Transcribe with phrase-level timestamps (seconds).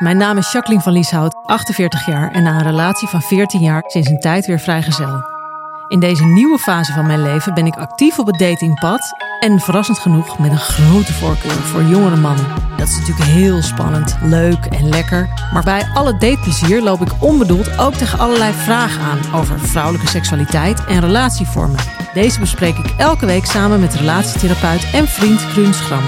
[0.00, 3.82] Mijn naam is Jacqueline van Lieshout, 48 jaar en na een relatie van 14 jaar
[3.86, 5.24] sinds een tijd weer vrijgezel.
[5.88, 9.00] In deze nieuwe fase van mijn leven ben ik actief op het datingpad
[9.40, 12.46] en verrassend genoeg met een grote voorkeur voor jongere mannen.
[12.76, 17.78] Dat is natuurlijk heel spannend, leuk en lekker, maar bij alle dateplezier loop ik onbedoeld
[17.78, 21.80] ook tegen allerlei vragen aan over vrouwelijke seksualiteit en relatievormen.
[22.14, 26.04] Deze bespreek ik elke week samen met relatietherapeut en vriend Kruun Schram.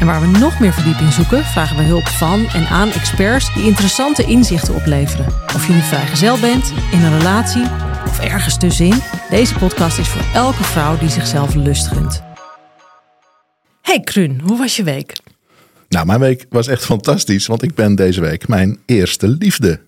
[0.00, 3.64] En waar we nog meer verdieping zoeken, vragen we hulp van en aan experts die
[3.64, 5.26] interessante inzichten opleveren.
[5.54, 7.64] Of je nu vrijgezel bent, in een relatie
[8.06, 12.22] of ergens tussenin, deze podcast is voor elke vrouw die zichzelf lust gunt.
[13.82, 15.12] Hey Kruun, hoe was je week?
[15.88, 19.80] Nou, mijn week was echt fantastisch, want ik ben deze week mijn eerste liefde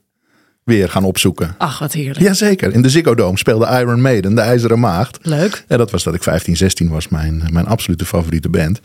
[0.65, 1.55] weer gaan opzoeken.
[1.59, 2.21] Ach, wat heerlijk.
[2.21, 5.19] Jazeker, in de Ziggo Dome speelde Iron Maiden, de IJzeren Maagd.
[5.23, 5.65] Leuk.
[5.69, 8.81] En dat was dat ik 15, 16 was, mijn, mijn absolute favoriete band.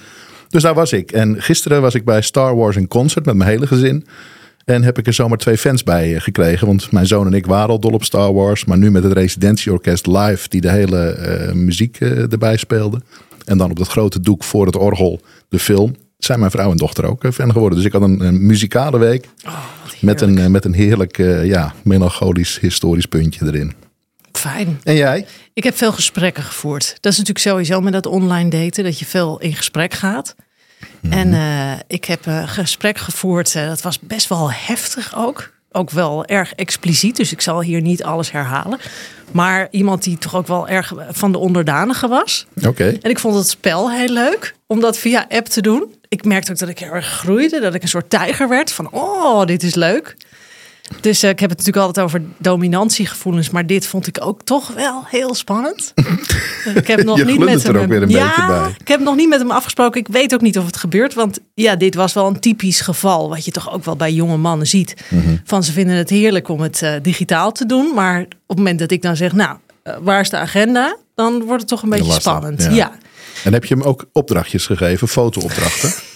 [0.50, 1.11] Dus daar was ik.
[1.11, 4.05] En gisteren was ik bij Star Wars in concert met mijn hele gezin.
[4.66, 6.67] En heb ik er zomaar twee fans bij eh, gekregen.
[6.67, 8.66] Want mijn zoon en ik waren al dol op Star Wars.
[8.66, 13.02] Maar nu met het residentieorkest live die de hele uh, muziek uh, erbij speelde.
[13.45, 15.95] En dan op dat grote doek voor het orgel de film.
[16.17, 17.77] Zijn mijn vrouw en dochter ook fan geworden.
[17.77, 19.27] Dus ik had een, een muzikale week.
[19.45, 19.64] Oh,
[20.02, 23.73] met, een, met een heerlijk ja, melancholisch historisch puntje erin.
[24.32, 24.82] Fijn.
[24.84, 25.26] En jij?
[25.54, 26.98] Ik heb veel gesprekken gevoerd.
[27.00, 30.36] Dat is natuurlijk sowieso met dat online daten, dat je veel in gesprek gaat.
[30.38, 31.20] Mm -hmm.
[31.20, 35.52] En uh, ik heb een gesprek gevoerd, uh, dat was best wel heftig ook.
[35.72, 38.80] Ook wel erg expliciet, dus ik zal hier niet alles herhalen.
[39.32, 42.45] Maar iemand die toch ook wel erg van de onderdanige was.
[42.58, 42.68] Oké.
[42.68, 43.00] Okay.
[43.02, 45.95] En ik vond het spel heel leuk om dat via app te doen.
[46.08, 48.72] Ik merkte ook dat ik heel erg groeide, dat ik een soort tijger werd.
[48.72, 50.16] Van, oh, dit is leuk.
[51.02, 54.73] Dus uh, ik heb het natuurlijk altijd over dominantiegevoelens, maar dit vond ik ook toch
[54.73, 55.94] wel heel spannend.
[56.76, 57.77] ik heb nog Je niet met hem.
[57.77, 58.76] ook weer een ja, beetje bij.
[58.80, 60.00] ik heb nog niet met hem afgesproken.
[60.00, 63.30] Ik weet ook niet of het gebeurt, want ja, dit was wel een typisch geval
[63.30, 64.94] wat je toch ook wel bij jonge mannen ziet.
[65.10, 65.36] Mhm.
[65.44, 68.80] Van ze vinden het heerlijk om het uh, digitaal te doen, maar op het moment
[68.80, 70.98] dat ik dan zeg, nou, uh, waar is de agenda?
[71.16, 72.64] Dan wordt het toch een beetje spannend.
[72.64, 72.70] ja.
[72.70, 72.92] ja.
[73.44, 75.94] En heb je hem ook opdrachtjes gegeven, fotoopdrachten?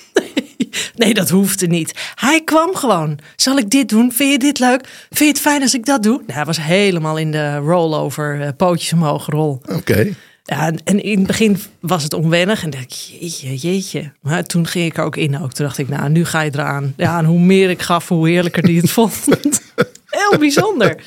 [0.95, 2.11] Nee, dat hoefde niet.
[2.15, 3.19] Hij kwam gewoon.
[3.35, 4.11] Zal ik dit doen?
[4.11, 4.87] Vind je dit leuk?
[5.09, 6.17] Vind je het fijn als ik dat doe?
[6.17, 9.51] Nou, hij was helemaal in de rollover, uh, pootjes omhoog rol.
[9.51, 9.75] Oké.
[9.75, 10.15] Okay.
[10.43, 14.11] Ja, en in het begin was het onwennig en dacht ik, jeetje, jeetje.
[14.21, 15.53] Maar toen ging ik er ook in ook.
[15.53, 16.93] Toen dacht ik, nou, nu ga je eraan.
[16.97, 19.25] Ja, en hoe meer ik gaf, hoe heerlijker die het vond.
[20.05, 21.03] Heel bijzonder.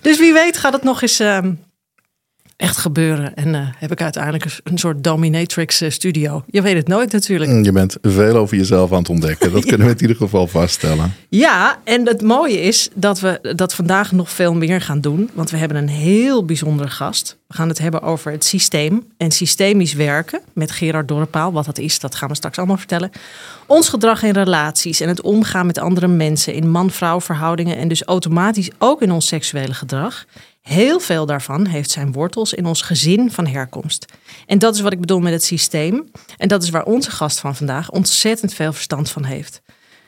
[0.00, 1.20] Dus wie weet gaat het nog eens...
[1.20, 1.38] Uh,
[2.60, 3.34] echt gebeuren.
[3.34, 6.42] En uh, heb ik uiteindelijk een, soort dominatrix uh, studio.
[6.46, 7.64] Je weet het nooit natuurlijk.
[7.64, 9.52] Je bent veel over jezelf aan het ontdekken.
[9.52, 11.14] Dat kunnen we in ieder geval vaststellen.
[11.28, 15.30] Ja, en het mooie is dat we dat vandaag nog veel meer gaan doen.
[15.34, 17.38] Want we hebben een heel bijzondere gast.
[17.46, 21.52] We gaan het hebben over het systeem en systemisch werken met Gerard Dorpaal.
[21.52, 23.10] Wat dat is, dat gaan we straks allemaal vertellen.
[23.66, 27.76] Ons gedrag in relaties en het omgaan met andere mensen in man-vrouw verhoudingen.
[27.76, 30.24] En dus automatisch ook in ons seksuele gedrag.
[30.60, 34.04] Heel veel daarvan heeft zijn wortels in ons gezin van herkomst.
[34.46, 36.10] En dat is wat ik bedoel met het systeem.
[36.36, 39.62] En dat is waar onze gast van vandaag ontzettend veel verstand van heeft.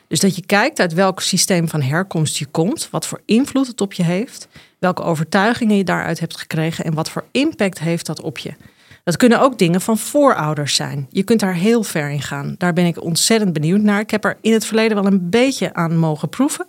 [0.07, 3.81] Dus dat je kijkt uit welk systeem van herkomst je komt, wat voor invloed het
[3.81, 4.47] op je heeft,
[4.79, 8.53] welke overtuigingen je daaruit hebt gekregen en wat voor impact heeft dat op je.
[9.03, 11.07] Dat kunnen ook dingen van voorouders zijn.
[11.09, 12.55] Je kunt daar heel ver in gaan.
[12.57, 13.99] Daar ben ik ontzettend benieuwd naar.
[13.99, 16.67] Ik heb er in het verleden wel een beetje aan mogen proeven.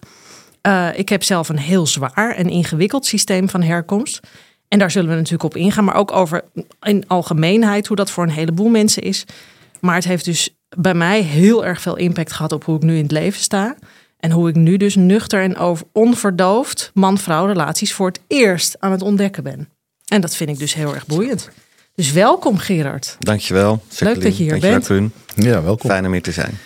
[0.67, 4.21] Uh, ik heb zelf een heel zwaar en ingewikkeld systeem van herkomst.
[4.69, 6.45] En daar zullen we natuurlijk op ingaan, maar ook over
[6.83, 9.25] in algemeenheid hoe dat voor een heleboel mensen is.
[9.81, 12.97] Maar het heeft dus bij mij heel erg veel impact gehad op hoe ik nu
[12.97, 13.77] in het leven sta.
[14.19, 18.93] En hoe ik nu dus nuchter en over onverdoofd man-vrouw relaties voor het eerst aan
[18.93, 19.69] het ontdekken ben.
[20.07, 21.51] En dat vind ik dus heel erg boeiend.
[21.95, 23.17] Dus welkom Gerard.
[23.19, 23.83] Dankjewel.
[23.99, 24.87] Leuk dat je hier Dankjewel, bent.
[24.87, 25.13] Koen.
[25.45, 25.91] Ja, welkom.
[25.91, 26.59] Fijn om hier te zijn.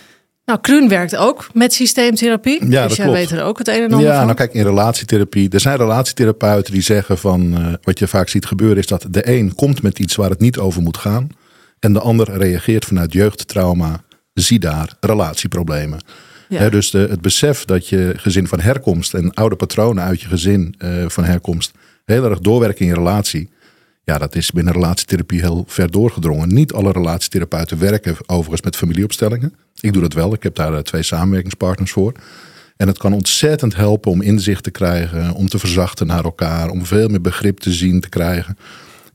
[0.49, 2.65] Nou, Kruun werkt ook met systeemtherapie.
[2.65, 3.21] Ja, dus dat jij klopt.
[3.21, 4.25] weet er ook het een en ander Ja, van.
[4.25, 5.51] nou kijk, in relatietherapie.
[5.51, 7.55] Er zijn relatietherapeuten die zeggen van.
[7.57, 10.41] eh, wat je vaak ziet gebeuren is dat de een komt met iets waar het
[10.41, 11.29] niet over moet gaan.
[11.81, 14.03] En de ander reageert vanuit jeugdtrauma.
[14.35, 15.99] Zie daar relatieproblemen.
[16.49, 16.69] Ja.
[16.69, 20.75] Dus de, het besef dat je gezin van herkomst en oude patronen uit je gezin
[20.79, 21.73] eh, van herkomst
[22.05, 23.51] heel erg doorwerken in je relatie.
[24.09, 26.55] Ja, dat is binnen relatietherapie heel ver doorgedrongen.
[26.55, 29.55] Niet alle relatietherapeuten werken overigens met familieopstellingen.
[29.81, 30.35] Ik doe dat wel.
[30.35, 32.13] Ik heb daar eh, twee samenwerkingspartners voor.
[32.77, 36.87] En het kan ontzettend helpen om inzicht te krijgen, om te verzachten naar elkaar, om
[36.87, 38.59] veel meer begrip te zien te krijgen.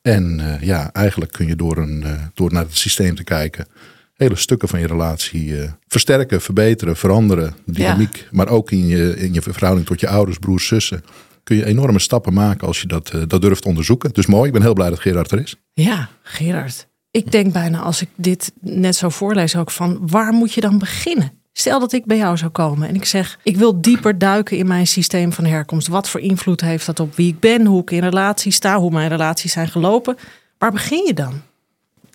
[0.01, 3.67] En eh, ja, eigenlijk kun je door, een, eh, door naar het systeem te kijken,
[4.13, 5.55] hele stukken van je relatie
[5.87, 7.53] versterken, verbeteren, veranderen.
[7.65, 11.03] Dynamiek, maar ook in je, in je verhouding tot je ouders, broers, zussen.
[11.43, 14.13] Kun je enorme stappen maken als je dat, eh, dat durft onderzoeken.
[14.13, 15.55] Dus mooi, ik ben heel blij dat Gerard er is.
[15.73, 16.87] Ja, Gerard.
[17.11, 20.77] Ik denk bijna als ik dit net zo voorlees ook van waar moet je dan
[20.77, 21.31] beginnen?
[21.53, 24.67] Stel dat ik bij jou zou komen en ik zeg ik wil dieper duiken in
[24.67, 25.87] mijn systeem van herkomst.
[25.87, 28.91] Wat voor invloed heeft dat op wie ik ben, hoe ik in relatie sta, hoe
[28.91, 30.17] mijn relaties zijn gelopen?
[30.57, 31.41] Waar begin je dan?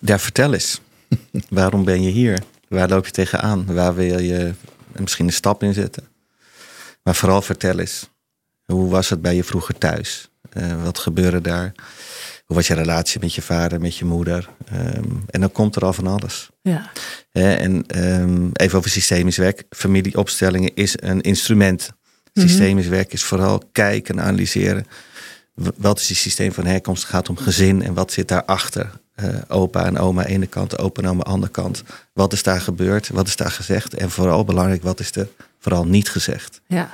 [0.00, 0.80] Ja, vertel eens.
[1.48, 2.42] Waarom ben je hier?
[2.68, 3.74] Waar loop je tegenaan?
[3.74, 4.54] Waar wil je
[4.96, 6.04] misschien een stap in zetten?
[7.02, 8.08] Maar vooral vertel eens.
[8.72, 10.28] Hoe was het bij je vroeger thuis?
[10.50, 11.72] Eh, wat gebeurde daar?
[12.46, 14.48] Hoe was je relatie met je vader, met je moeder?
[14.64, 16.48] Ehm, en dan komt er al van alles.
[16.62, 16.90] Ja,
[17.30, 19.64] en ehm, even over systemisch werk.
[19.70, 21.90] Familieopstellingen is een instrument.
[22.32, 24.86] Systemisch werk is vooral kijken en analyseren.
[25.54, 27.02] Wat is het systeem van herkomst?
[27.02, 28.90] Het gaat om gezin en wat zit daarachter?
[29.14, 31.82] Eh opa en oma aan de ene kant, opa en oma aan de andere kant.
[32.12, 33.08] Wat is daar gebeurd?
[33.08, 33.94] Wat is daar gezegd?
[33.94, 35.28] En vooral belangrijk, wat is er
[35.58, 36.60] vooral niet gezegd?
[36.66, 36.90] ja,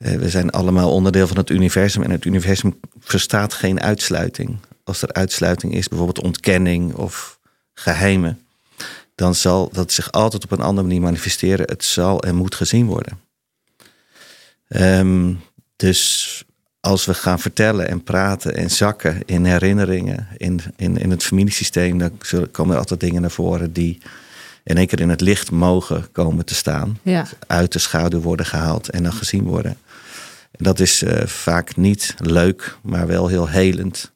[0.00, 4.58] we zijn allemaal onderdeel van het universum en het universum verstaat geen uitsluiting.
[4.84, 7.38] Als er uitsluiting is, bijvoorbeeld ontkenning of
[7.74, 8.46] geheimen,
[9.14, 11.66] dan zal dat zich altijd op een andere manier manifesteren.
[11.66, 13.20] Het zal en moet gezien worden.
[14.68, 15.34] Ehm,
[15.76, 16.44] dus
[16.80, 21.98] als we gaan vertellen en praten en zakken in herinneringen, in, in, in het familiesysteem,
[21.98, 23.98] dan zullen, komen er altijd dingen naar voren die
[24.64, 27.26] in één keer in het licht mogen komen te staan ja.
[27.46, 29.76] uit de schaduw worden gehaald en dan gezien worden.
[30.50, 34.12] Dat is eh, vaak niet leuk, maar wel heel helend.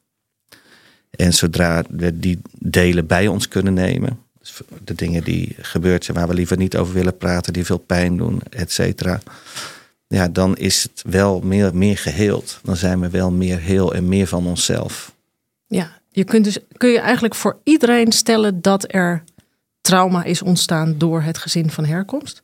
[1.09, 6.17] En zodra we die delen bij ons kunnen nemen, dus de dingen die gebeurd zijn
[6.17, 9.21] waar we liever niet over willen praten, die veel pijn doen, et cetera.
[10.07, 12.59] Ja, dan is het wel meer, meer geheeld.
[12.63, 15.13] Dan zijn we wel meer heel en meer van onszelf.
[15.67, 19.23] Ja, je kunt dus kun je eigenlijk voor iedereen stellen dat er
[19.81, 22.41] trauma is ontstaan door het gezin van herkomst?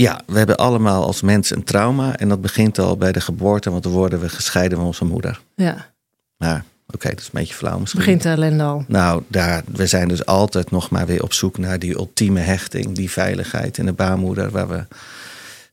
[0.00, 2.16] Ja, we hebben allemaal als mensen een trauma.
[2.16, 5.40] En dat begint al bij de geboorte, want dan worden we gescheiden van onze moeder.
[5.54, 5.86] Ja,
[6.36, 8.00] Maar oké, dat is een beetje flauw misschien.
[8.00, 8.84] begint de ellende al.
[8.88, 12.94] Nou, daar, we zijn dus altijd nog maar weer op zoek naar die ultieme hechting,
[12.94, 14.84] die veiligheid in de baarmoeder, waar we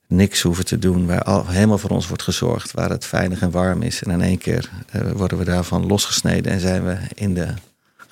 [0.08, 3.52] niks hoeven te doen, waar al, helemaal voor ons wordt gezorgd, waar het veilig en
[3.52, 4.04] warm is.
[4.04, 7.48] En in één keer eh, worden we daarvan losgesneden en zijn we in de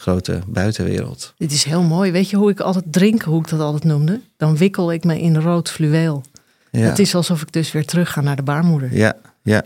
[0.06, 1.34] grote buitenwereld.
[1.38, 2.12] Dit is heel mooi.
[2.12, 4.22] Weet je hoe ik altijd drink, hoe ik dat altijd noemde?
[4.38, 6.24] Dan wikkel ik me in rood fluweel.
[6.72, 8.96] Ja, Het is alsof ik dus weer terug ga naar de baarmoeder.
[8.96, 9.13] ja,
[9.44, 9.63] ja.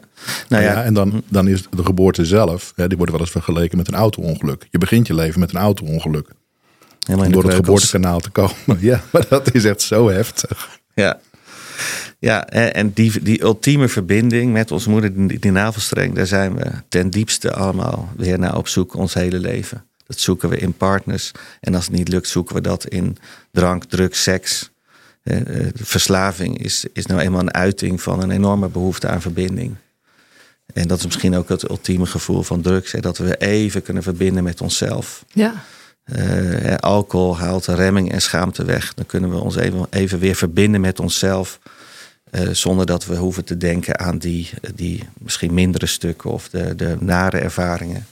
[0.50, 3.32] Nou ja, ja, en dan, dan is de geboorte zelf, hè, die wordt wel eens
[3.32, 4.68] vergeleken met een auto-ongeluk.
[4.70, 6.30] Je begint je leven met een auto-ongeluk.
[7.06, 8.56] helemaal Om door het geboortekanaal te komen.
[8.80, 10.80] Ja, maar dat is echt zo heftig.
[10.94, 11.20] Ja.
[12.20, 16.56] Ja, en en die, die ultieme verbinding met onze moeder, die, die navelstreng, daar zijn
[16.56, 19.84] we ten diepste allemaal weer naar op zoek ons hele leven.
[20.10, 21.32] Dat zoeken we in partners.
[21.60, 23.18] En als het niet lukt, zoeken we dat in
[23.52, 24.70] drank, drugs, seks.
[25.24, 25.38] Eh,
[25.74, 29.76] verslaving is, is nou eenmaal een uiting van een enorme behoefte aan verbinding.
[30.74, 32.92] En dat is misschien ook het ultieme gevoel van drugs.
[32.92, 35.26] Hè, dat we even kunnen verbinden met onszelf.
[35.34, 35.54] Ja,
[36.04, 38.94] Eh, alcohol haalt remming en schaamte weg.
[38.94, 41.60] Dan kunnen we ons even, even weer verbinden met onszelf.
[42.32, 46.76] eh, zonder dat we hoeven te denken aan die, die misschien mindere stukken of de,
[46.76, 48.06] de nare ervaringen.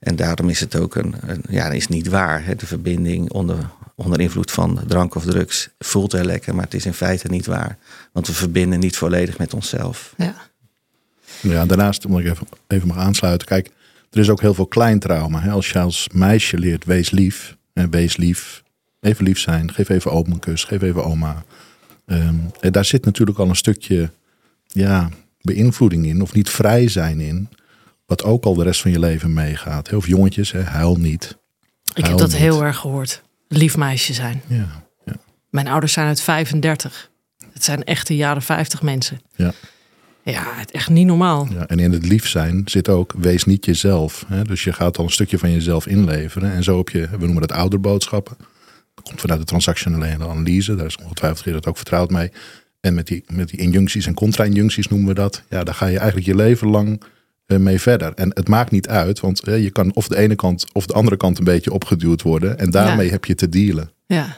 [0.00, 2.44] En daarom is het ook een, een ja, is niet waar.
[2.44, 2.54] Hè?
[2.54, 6.86] De verbinding onder, onder invloed van drank of drugs voelt heel lekker, maar het is
[6.86, 7.78] in feite niet waar.
[8.12, 10.14] Want we verbinden niet volledig met onszelf.
[10.16, 10.34] ja.
[11.42, 13.46] Ja, daarnaast, moet ik even, even mag aansluiten.
[13.46, 13.70] Kijk,
[14.10, 15.40] er is ook heel veel klein trauma.
[15.40, 15.50] Hè.
[15.50, 17.56] Als je als meisje leert, wees lief.
[17.72, 18.62] Hè, wees lief.
[19.00, 19.72] Even lief zijn.
[19.72, 20.64] Geef even opa een kus.
[20.64, 21.44] Geef even oma.
[22.06, 24.10] Ehm, en daar zit natuurlijk al een stukje
[24.66, 25.08] ja,
[25.40, 26.22] beïnvloeding in.
[26.22, 27.48] Of niet vrij zijn in.
[28.10, 29.92] Wat ook al de rest van je leven meegaat.
[29.92, 31.38] Of jongetjes, hè, huil niet.
[31.94, 32.36] Ik heb dat niet.
[32.36, 33.22] heel erg gehoord.
[33.48, 34.42] Lief meisje zijn.
[34.46, 35.12] Ja, ja,
[35.50, 37.10] Mijn ouders zijn uit 35.
[37.52, 39.20] Het zijn echte jaren 50 mensen.
[39.36, 39.52] ja.
[40.22, 41.46] Ja, het echt niet normaal.
[41.50, 44.24] Ja, en in het lief zijn zit ook, wees niet jezelf.
[44.26, 44.42] Hè?
[44.42, 46.52] Dus je gaat al een stukje van jezelf inleveren.
[46.52, 48.36] En zo heb je, we noemen dat ouderboodschappen.
[48.94, 50.74] Dat komt vanuit de transactionele analyse.
[50.74, 52.30] Daar is ongetwijfeld Gerard ook vertrouwd mee.
[52.80, 55.42] En met die, met die injuncties en contra-injuncties noemen we dat.
[55.48, 57.02] Ja, daar ga je eigenlijk je leven lang
[57.58, 58.12] mee verder.
[58.14, 60.92] En het maakt niet uit, want eh, je kan of de ene kant of de
[60.92, 62.58] andere kant een beetje opgeduwd worden.
[62.58, 63.12] En daarmee Ja.
[63.12, 63.90] heb je te dealen.
[64.06, 64.36] Ja.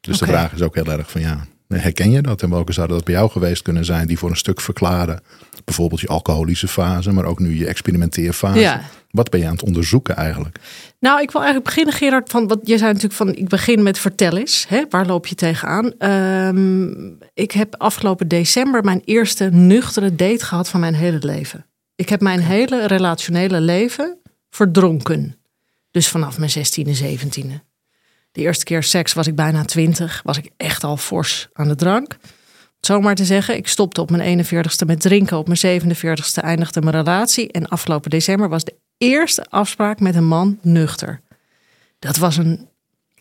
[0.00, 2.42] Dus de vraag is ook heel erg van ja, herken je dat?
[2.42, 5.20] En welke zouden dat bij jou geweest kunnen zijn die voor een stuk verklaren?
[5.64, 8.58] Bijvoorbeeld je alcoholische fase, maar ook nu je experimenteerfase.
[8.60, 8.80] Ja.
[9.10, 10.58] Wat ben je aan het onderzoeken eigenlijk?
[11.00, 12.30] Nou, ik wil eigenlijk beginnen, Gerard.
[12.30, 14.66] Van wat je zei natuurlijk van, ik begin met vertel eens.
[14.68, 15.92] Hè, waar loop je tegenaan?
[15.98, 16.94] Ehm
[17.34, 21.66] ik heb afgelopen december mijn eerste nuchtere date gehad van mijn hele leven.
[21.96, 24.18] Ik heb mijn hele relationele leven
[24.50, 25.36] verdronken.
[25.90, 27.60] Dus vanaf mijn 16e, 17e.
[28.32, 30.20] De eerste keer seks was ik bijna 20.
[30.24, 32.12] Was ik echt al fors aan de drank.
[32.12, 35.38] Om het Zo maar te zeggen, ik stopte op mijn 41ste met drinken.
[35.38, 37.52] Op mijn 47ste eindigde mijn relatie.
[37.52, 41.20] En afgelopen december was de eerste afspraak met een man nuchter.
[41.98, 42.68] Dat was een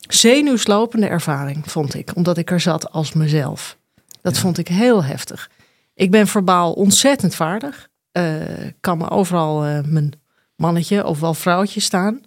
[0.08, 2.16] zenuwslopende ervaring, vond ik.
[2.16, 3.78] Omdat ik er zat als mezelf.
[4.22, 5.50] Dat vond ik heel heftig.
[5.94, 7.90] Ik ben verbaal ontzettend vaardig.
[8.16, 8.34] Eh,
[8.80, 10.12] kan me overal eh, mijn
[10.56, 12.22] mannetje of wel vrouwtje staan.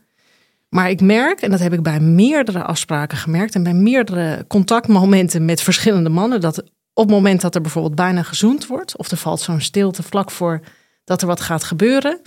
[0.68, 3.54] Maar ik merk, en dat heb ik bij meerdere afspraken gemerkt...
[3.54, 6.40] en bij meerdere contactmomenten met verschillende mannen...
[6.40, 6.58] dat
[6.92, 8.96] op het moment dat er bijvoorbeeld bijna gezoend wordt...
[8.96, 10.60] of er valt zo'n stilte vlak voor
[11.04, 12.20] dat er wat gaat gebeuren...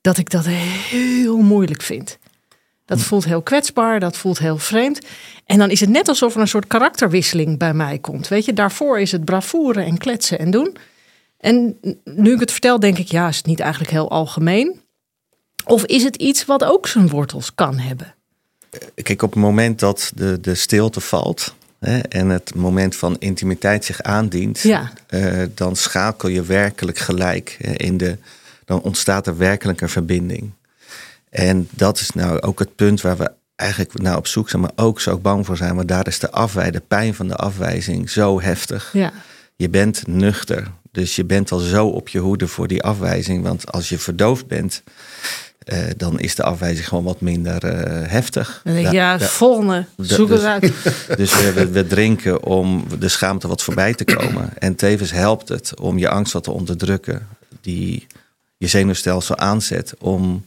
[0.00, 2.18] dat ik dat heel moeilijk vind.
[2.84, 5.06] Dat voelt heel kwetsbaar, dat voelt heel vreemd.
[5.44, 8.28] En dan is het net alsof er een soort karakterwisseling bij mij komt.
[8.28, 10.76] Weet je, daarvoor is het bravoure en kletsen en doen.
[11.38, 14.80] En nu ik het vertel, denk ik, ja, is het niet eigenlijk heel algemeen?
[15.64, 18.14] Of is het iets wat ook zijn wortels kan hebben?
[19.02, 23.84] Kijk, op het moment dat de, de stilte valt hè, en het moment van intimiteit
[23.84, 24.92] zich aandient, Ja.
[25.06, 28.16] eh, dan schakel je werkelijk gelijk in de.
[28.64, 30.50] Dan ontstaat er werkelijk een verbinding.
[31.30, 34.70] En dat is nou ook het punt waar we eigenlijk naar op zoek zijn, maar
[34.76, 35.74] ook zo bang voor zijn.
[35.74, 38.90] Want daar is de afwij, de pijn van de afwijzing zo heftig.
[38.92, 39.12] Ja,
[39.56, 40.70] Je bent nuchter.
[40.92, 43.42] Dus je bent al zo op je hoede voor die afwijzing.
[43.42, 44.82] Want als je verdoofd bent,
[45.58, 48.60] eh, dan is de afwijzing gewoon wat minder eh, heftig.
[48.64, 50.72] dan denk ik, Ja, volgende, zoek het dus- uit.
[51.18, 54.50] Dus we, we, we drinken om de schaamte wat voorbij te komen.
[54.58, 57.28] En tevens helpt het om je angst wat te onderdrukken.
[57.60, 58.06] Die
[58.56, 60.44] je zenuwstelsel aanzet om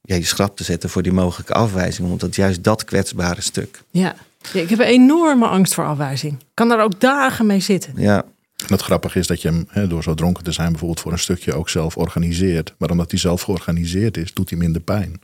[0.00, 2.10] ja, je schrap te zetten voor die mogelijke afwijzing.
[2.10, 3.82] Omdat juist dat kwetsbare stuk.
[3.90, 4.14] Ja.
[4.52, 6.32] Ja, ik heb een enorme angst voor afwijzing.
[6.32, 7.92] Ik kan daar ook dagen mee zitten.
[7.96, 8.24] Ja,
[8.62, 11.12] En het grappige is dat je hem hè, door zo dronken te zijn bijvoorbeeld voor
[11.12, 12.74] een stukje ook zelf organiseert.
[12.78, 15.20] Maar omdat hij zelf georganiseerd is, doet hij minder pijn.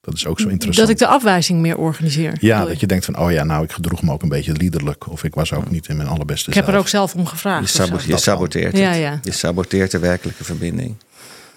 [0.00, 0.86] Dat is ook zo interessant.
[0.88, 2.36] Dat ik de afwijzing meer organiseer.
[2.40, 2.76] Ja, dat je?
[2.80, 5.08] je denkt van, oh ja, nou, ik gedroeg me ook een beetje liederlijk.
[5.10, 7.26] Of ik was ook niet in mijn allerbeste Ik heb er ook zelf om je,
[7.26, 7.72] gevraagd.
[7.76, 8.18] je kan.
[8.18, 8.96] saboteert het.
[8.96, 9.18] ja.
[9.22, 10.96] Je saboteert de werkelijke verbinding.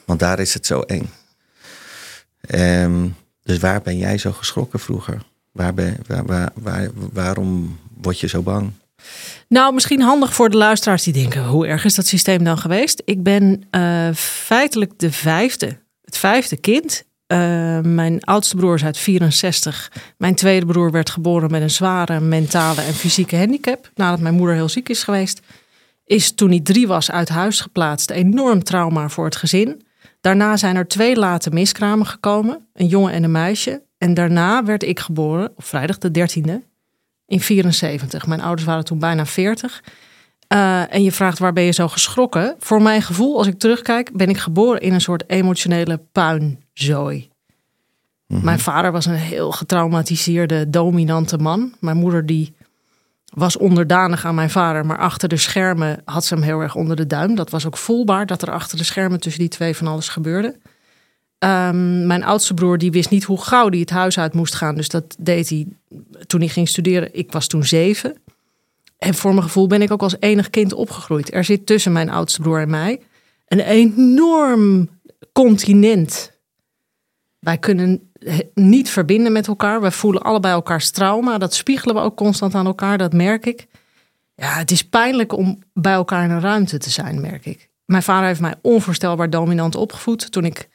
[0.05, 1.09] Want daar is het zo eng.
[2.41, 3.07] Ehm,
[3.43, 5.21] dus waar ben jij zo geschrokken vroeger?
[5.51, 8.71] Waar ben, waar, waar, waar- waarom word je zo bang?
[9.47, 13.01] Nou, misschien handig voor de luisteraars die denken: hoe erg is dat systeem dan geweest?
[13.05, 17.03] Ik ben eh, feitelijk de vijfde, het vijfde kind.
[17.27, 19.91] Eh, mijn oudste broer is uit 64.
[20.17, 23.91] Mijn tweede broer werd geboren met een zware mentale en fysieke handicap.
[23.95, 25.39] Nadat mijn moeder heel ziek is geweest.
[26.05, 28.09] Is toen hij drie was uit huis geplaatst.
[28.09, 29.85] Enorm trauma voor het gezin.
[30.21, 32.67] Daarna zijn er twee late miskramen gekomen.
[32.73, 33.83] Een jongen en een meisje.
[33.97, 36.72] En daarna werd ik geboren op vrijdag de 13e
[37.27, 38.27] in 74.
[38.27, 39.83] Mijn ouders waren toen bijna 40.
[40.47, 42.55] Eh, en je vraagt waar ben je zo geschrokken?
[42.59, 47.31] Voor mijn gevoel, als ik terugkijk, ben ik geboren in een soort emotionele puinzooi.
[48.27, 51.73] Mijn vader was een heel getraumatiseerde, dominante man.
[51.79, 52.55] Mijn moeder die
[53.33, 56.95] was onderdanig aan mijn vader, maar achter de schermen had ze hem heel erg onder
[56.95, 57.35] de duim.
[57.35, 60.59] Dat was ook voelbaar dat er achter de schermen tussen die twee van alles gebeurde.
[61.43, 64.75] Ehm, mijn oudste broer die wist niet hoe gauw hij het huis uit moest gaan.
[64.75, 65.67] Dus dat deed hij
[66.27, 67.09] toen hij ging studeren.
[67.11, 68.17] Ik was toen zeven.
[68.97, 71.33] En voor mijn gevoel ben ik ook als enig kind opgegroeid.
[71.33, 73.01] Er zit tussen mijn oudste broer en mij
[73.47, 74.89] een enorm
[75.31, 76.31] continent.
[77.39, 78.11] Wij kunnen
[78.53, 79.81] niet verbinden met elkaar.
[79.81, 81.37] Wij voelen allebei elkaars trauma.
[81.37, 83.67] Dat spiegelen we ook constant aan elkaar, dat merk ik.
[84.35, 87.69] Ja, het is pijnlijk om bij elkaar in een ruimte te zijn, merk ik.
[87.85, 90.31] Mijn vader heeft mij onvoorstelbaar dominant opgevoed.
[90.31, 90.69] Toen ik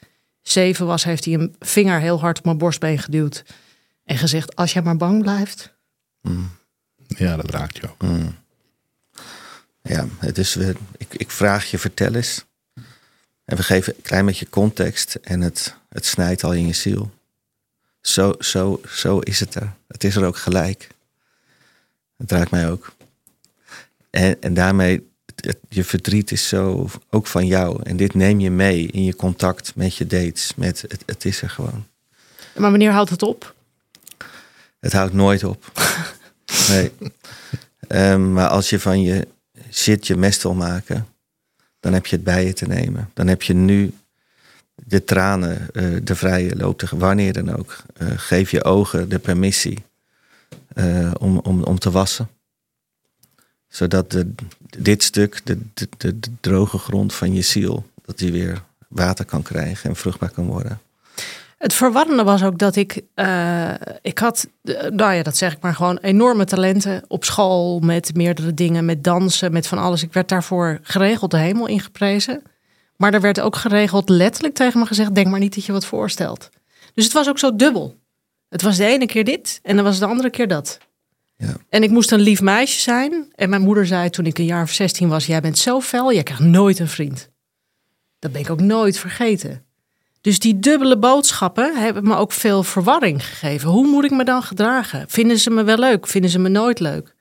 [0.51, 3.45] zeven was, heeft hij een vinger heel hard op mijn borstbeen geduwd.
[4.05, 5.75] En gezegd, als jij maar bang blijft.
[7.07, 8.03] Ja, dat raakt je ook.
[8.03, 8.37] Hmm.
[9.83, 12.45] Ja, het is, weer- ik, ik vraag je, vertel eens.
[13.45, 17.11] En we geven een klein beetje context en het, het snijdt al in je ziel.
[18.01, 19.73] Zo, zo, zo is het er.
[19.87, 20.89] Het is er ook gelijk.
[22.17, 22.93] Het raakt mij ook.
[24.11, 25.11] En, en daarmee,
[25.69, 27.83] je verdriet is zo ook van jou.
[27.83, 30.53] En dit neem je mee in je contact met je dates.
[30.57, 31.87] Met, het, het is er gewoon.
[32.57, 33.55] Maar wanneer houdt het op?
[34.81, 35.73] Het houdt nooit op.
[36.69, 36.93] nee.
[37.89, 39.29] Ehm, maar als je van je
[39.73, 41.07] shit je mest wil maken,
[41.81, 43.11] dan heb je het bij je te nemen.
[43.15, 43.93] Dan heb je nu
[44.75, 47.77] de tranen, uh, de vrije loop, wanneer dan ook.
[48.03, 49.85] Uh, geef je ogen de permissie
[50.75, 52.29] uh, om, om, om te wassen.
[53.69, 54.35] Zodat de,
[54.79, 59.43] dit stuk, de, de, de, droge grond van je ziel, dat die weer water kan
[59.43, 60.81] krijgen en vruchtbaar kan worden.
[61.59, 63.71] Het verwarrende was ook dat ik, uh,
[64.03, 64.49] ik had,
[64.91, 69.05] nou ja, dat zeg ik maar gewoon, enorme talenten op school met meerdere dingen, met
[69.05, 70.03] dansen, met van alles.
[70.03, 72.43] Ik werd daarvoor geregeld de hemel ingeprezen.
[72.97, 75.85] Maar er werd ook geregeld letterlijk tegen me gezegd, denk maar niet dat je wat
[75.85, 76.49] voorstelt.
[76.95, 77.97] Dus het was ook zo dubbel.
[78.49, 80.79] Het was de ene keer dit en dan was de andere keer dat.
[81.39, 81.57] Ja.
[81.69, 83.33] En ik moest een lief meisje zijn.
[83.35, 86.13] En mijn moeder zei toen ik een jaar of 16 was, jij bent zo fel,
[86.13, 87.31] jij krijgt nooit een vriend.
[88.19, 89.63] Dat ben ik ook nooit vergeten.
[90.21, 93.71] Dus die dubbele boodschappen hebben me ook veel verwarring gegeven.
[93.71, 95.09] Hoe moet ik me dan gedragen?
[95.09, 96.07] Vinden ze me wel leuk?
[96.07, 97.15] Vinden ze me nooit leuk?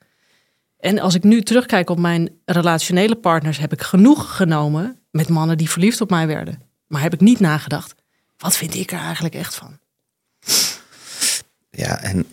[0.79, 5.57] En als ik nu terugkijk op mijn relationele partners, heb ik genoeg genomen met mannen
[5.57, 6.61] die verliefd op mij werden.
[6.87, 7.95] Maar heb ik niet nagedacht,
[8.37, 9.79] wat vind ik er eigenlijk echt van?
[11.69, 12.25] Ja, en,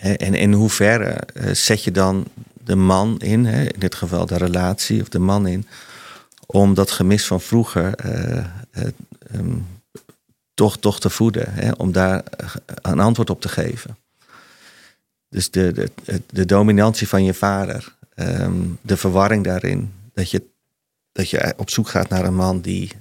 [0.00, 2.26] en in hoeverre eh, zet je dan
[2.64, 5.66] de man in, in dit geval de relatie of de man in,
[6.46, 8.44] om dat gemis van vroeger uh,
[9.34, 9.66] um,
[10.54, 12.22] toch, toch te voeden, om daar
[12.82, 13.96] een antwoord op te geven.
[15.28, 15.72] Dus de,
[16.04, 20.42] de, de dominantie van je vader, um, de verwarring daarin, dat je,
[21.12, 22.92] dat je op zoek gaat naar een man die,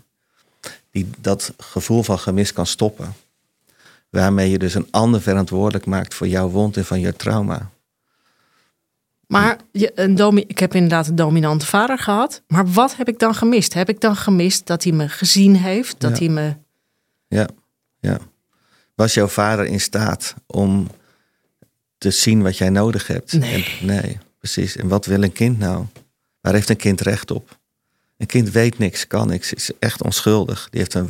[0.92, 3.14] die dat gevoel van gemis kan stoppen.
[4.10, 7.70] Waarmee je dus een ander verantwoordelijk maakt voor jouw wond en van je trauma.
[9.28, 12.42] Maar je, een domi ik heb inderdaad een dominante vader gehad.
[12.48, 13.74] Maar wat heb ik dan gemist?
[13.74, 16.00] Heb ik dan gemist dat hij me gezien heeft?
[16.00, 16.26] Dat Ja.
[16.26, 16.56] hij me.
[17.28, 17.48] Ja,
[18.00, 18.18] ja.
[18.96, 20.88] Was jouw vader in staat om
[21.98, 23.34] te zien wat jij nodig hebt?
[23.34, 23.78] Nee.
[23.80, 24.76] En, nee, precies.
[24.76, 25.86] En wat wil een kind nou?
[26.42, 27.58] Waar heeft een kind recht op?
[28.18, 30.68] Een kind weet niks, kan niks, is echt onschuldig.
[30.70, 31.10] Die heeft, een,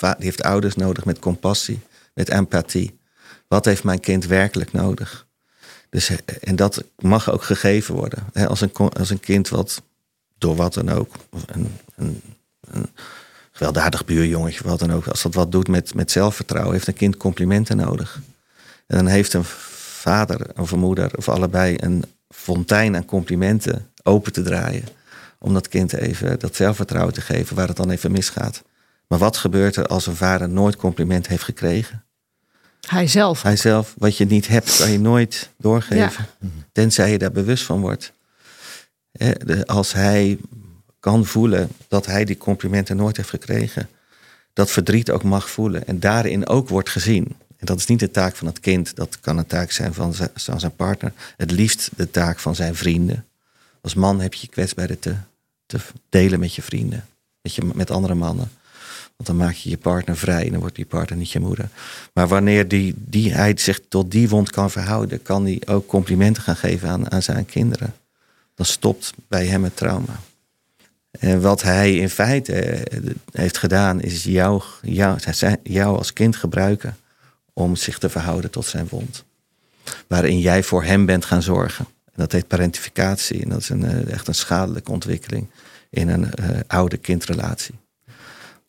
[0.00, 1.80] die heeft ouders nodig met compassie,
[2.16, 2.98] met empathie.
[3.48, 5.26] Wat heeft mijn kind werkelijk nodig?
[5.90, 8.24] Dus, eh, en dat mag ook gegeven worden.
[8.48, 9.82] Als een, als een kind wat,
[10.38, 11.14] door wat dan ook,
[11.46, 12.22] een, een,
[12.70, 12.88] een
[13.52, 17.16] gewelddadig buurjongetje, wat dan ook, als dat wat doet met, met zelfvertrouwen, heeft een kind
[17.16, 18.20] complimenten nodig.
[18.86, 24.32] En dan heeft een vader of een moeder of allebei een fontein aan complimenten open
[24.32, 24.84] te draaien.
[25.38, 28.62] Om dat kind even dat zelfvertrouwen te geven waar het dan even misgaat.
[29.06, 32.04] Maar wat gebeurt er als een vader nooit compliment heeft gekregen?
[32.80, 33.42] Hij zelf.
[33.42, 36.26] Hij zelf, wat je niet hebt, kan je nooit doorgeven.
[36.72, 38.12] Tenzij je daar bewust van wordt.
[39.64, 40.38] Als hij
[41.00, 43.88] kan voelen dat hij die complimenten nooit heeft gekregen.
[44.52, 45.86] Dat verdriet ook mag voelen.
[45.86, 47.36] En daarin ook wordt gezien.
[47.56, 48.96] En dat is niet de taak van het kind.
[48.96, 51.12] Dat kan een taak zijn van zijn, van zijn partner.
[51.36, 53.26] Het liefst de taak van zijn vrienden.
[53.80, 55.14] Als man heb je je kwetsbaarheid te,
[55.66, 57.04] te delen met je vrienden.
[57.42, 58.50] Met, je, met andere mannen.
[59.16, 61.68] Want dan maak je je partner vrij en dan wordt die partner niet je moeder.
[62.12, 66.42] Maar wanneer die, die, hij zich tot die wond kan verhouden, kan hij ook complimenten
[66.42, 67.94] gaan geven aan, aan zijn kinderen.
[68.54, 70.20] Dan stopt bij hem het trauma.
[71.10, 73.00] En wat hij in feite eh,
[73.32, 75.18] heeft gedaan, is jou, jou,
[75.62, 76.96] jou als kind gebruiken
[77.52, 79.24] om zich te verhouden tot zijn wond.
[80.06, 81.86] Waarin jij voor hem bent gaan zorgen.
[82.04, 83.42] En dat heet parentificatie.
[83.42, 85.46] En dat is een, eh, echt een schadelijke ontwikkeling
[85.90, 87.74] in een eh, oude kindrelatie.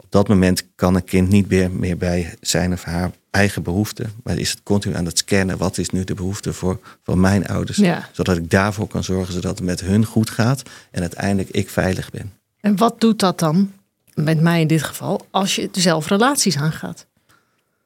[0.08, 4.12] Op dat moment kan een kind niet meer, meer bij zijn of haar eigen behoeften.
[4.24, 5.58] Maar is het continu aan het scannen.
[5.58, 7.78] Wat is nu de behoefte voor, voor mijn ouders?
[7.78, 8.10] Ja.
[8.12, 10.62] Zodat ik daarvoor kan zorgen zodat het met hun goed gaat.
[10.91, 12.34] En uiteindelijk ik veilig ben.
[12.60, 13.74] En wat doet dat dan,
[14.13, 17.06] met mij in dit geval, als je zelf relaties aangaat?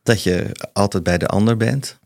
[0.03, 1.97] Dat je altijd bij de ander bent.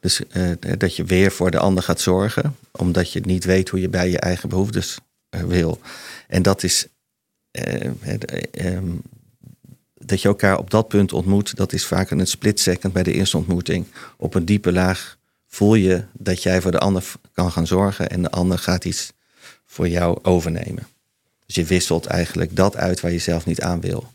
[0.00, 2.56] Dus eh, dat je weer voor de ander gaat zorgen.
[2.70, 5.80] Omdat je niet weet hoe je bij je eigen behoeftes eh, wil.
[6.28, 6.86] En dat is.
[6.86, 7.00] eh, het, eh, ehm,
[9.94, 11.56] dat je elkaar op dat punt ontmoet.
[11.56, 13.86] Dat is vaak een split second bij de eerste ontmoeting.
[14.16, 15.16] Op een diepe laag
[15.48, 18.10] voel je dat jij voor de ander kan gaan zorgen.
[18.10, 19.12] En de ander gaat iets
[19.66, 20.86] voor jou overnemen.
[21.46, 24.12] Dus je wisselt eigenlijk dat uit waar je zelf niet aan wil.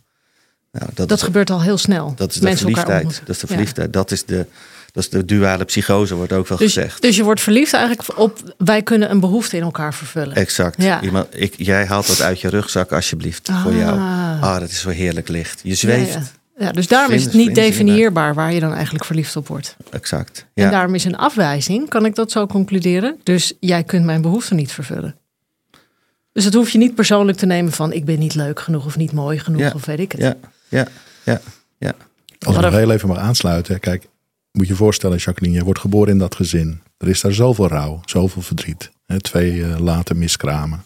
[0.72, 2.14] Nou, Dat is- gebeurt al heel snel.
[2.16, 3.22] dat is de verliefdheid.
[3.26, 3.54] Dat is de Ja.
[3.54, 3.94] verliefdheid.
[3.94, 4.46] Dat, is de,
[4.98, 7.02] dat is de duale psychose, wordt ook wel Dus, gezegd.
[7.02, 10.36] dus je wordt verliefd eigenlijk op wij kunnen een behoefte in elkaar vervullen.
[10.36, 10.82] exact.
[10.84, 11.02] Ja.
[11.02, 14.00] Iemand, ik, jij haalt dat uit je rugzak alsjeblieft voor jou.
[14.00, 14.42] Ah.
[14.44, 15.60] Ah, dat is zo heerlijk licht.
[15.64, 16.14] Je zweeft.
[16.14, 16.66] Ja, ja.
[16.66, 19.76] Ja, dus daarom is het niet definieerbaar waar je dan eigenlijk verliefd op wordt.
[19.90, 20.46] Exact.
[20.54, 20.70] En Ja.
[20.70, 23.20] daarom is een afwijzing, kan ik dat zo concluderen.
[23.24, 25.16] Dus jij kunt mijn behoefte niet vervullen.
[26.32, 28.98] Dus dat hoef je niet persoonlijk te nemen van ik ben niet leuk genoeg of
[28.98, 29.72] niet mooi genoeg Ja.
[29.76, 30.22] of weet ik het.
[30.22, 30.36] ja,
[30.70, 30.88] ja,
[31.24, 31.42] ja,
[31.78, 31.94] ja.
[32.46, 33.80] Als ik nog heel even mag aansluiten.
[33.80, 34.08] Kijk,
[34.58, 36.82] moet je voorstellen, Jacqueline, je wordt geboren in dat gezin.
[36.98, 38.92] Er is daar zoveel rouw, zoveel verdriet.
[39.06, 40.84] Hè, twee uh, later miskramen.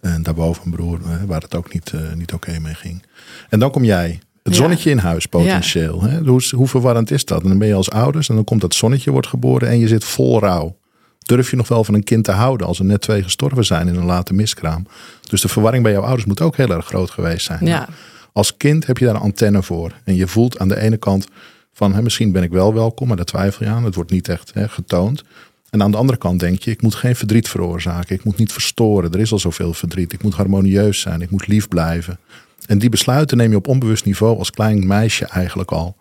[0.00, 3.02] En daarboven een broer hè, waar het ook niet, uh, niet oké mee ging.
[3.48, 6.04] En dan kom jij, het zonnetje in huis potentieel.
[6.04, 6.08] Ja.
[6.08, 6.20] Hè?
[6.20, 7.42] Hoe, hoe verwarrend is dat?
[7.42, 9.88] En dan ben je als ouders en dan komt dat zonnetje wordt geboren en je
[9.88, 10.76] zit vol rouw.
[11.18, 13.88] Durf je nog wel van een kind te houden als er net twee gestorven zijn
[13.88, 14.86] in een late miskraam?
[15.30, 17.66] Dus de verwarring bij jouw ouders moet ook heel erg groot geweest zijn.
[17.66, 17.88] Ja.
[18.32, 19.92] Als kind heb je daar een antenne voor.
[20.04, 21.26] En je voelt aan de ene kant
[21.72, 23.84] van hè, misschien ben ik wel welkom, maar daar twijfel je aan.
[23.84, 25.24] Het wordt niet echt hè, getoond.
[25.70, 28.14] En aan de andere kant denk je, ik moet geen verdriet veroorzaken.
[28.14, 29.12] Ik moet niet verstoren.
[29.12, 30.12] Er is al zoveel verdriet.
[30.12, 31.22] Ik moet harmonieus zijn.
[31.22, 32.18] Ik moet lief blijven.
[32.66, 35.96] En die besluiten neem je op onbewust niveau als klein meisje eigenlijk al.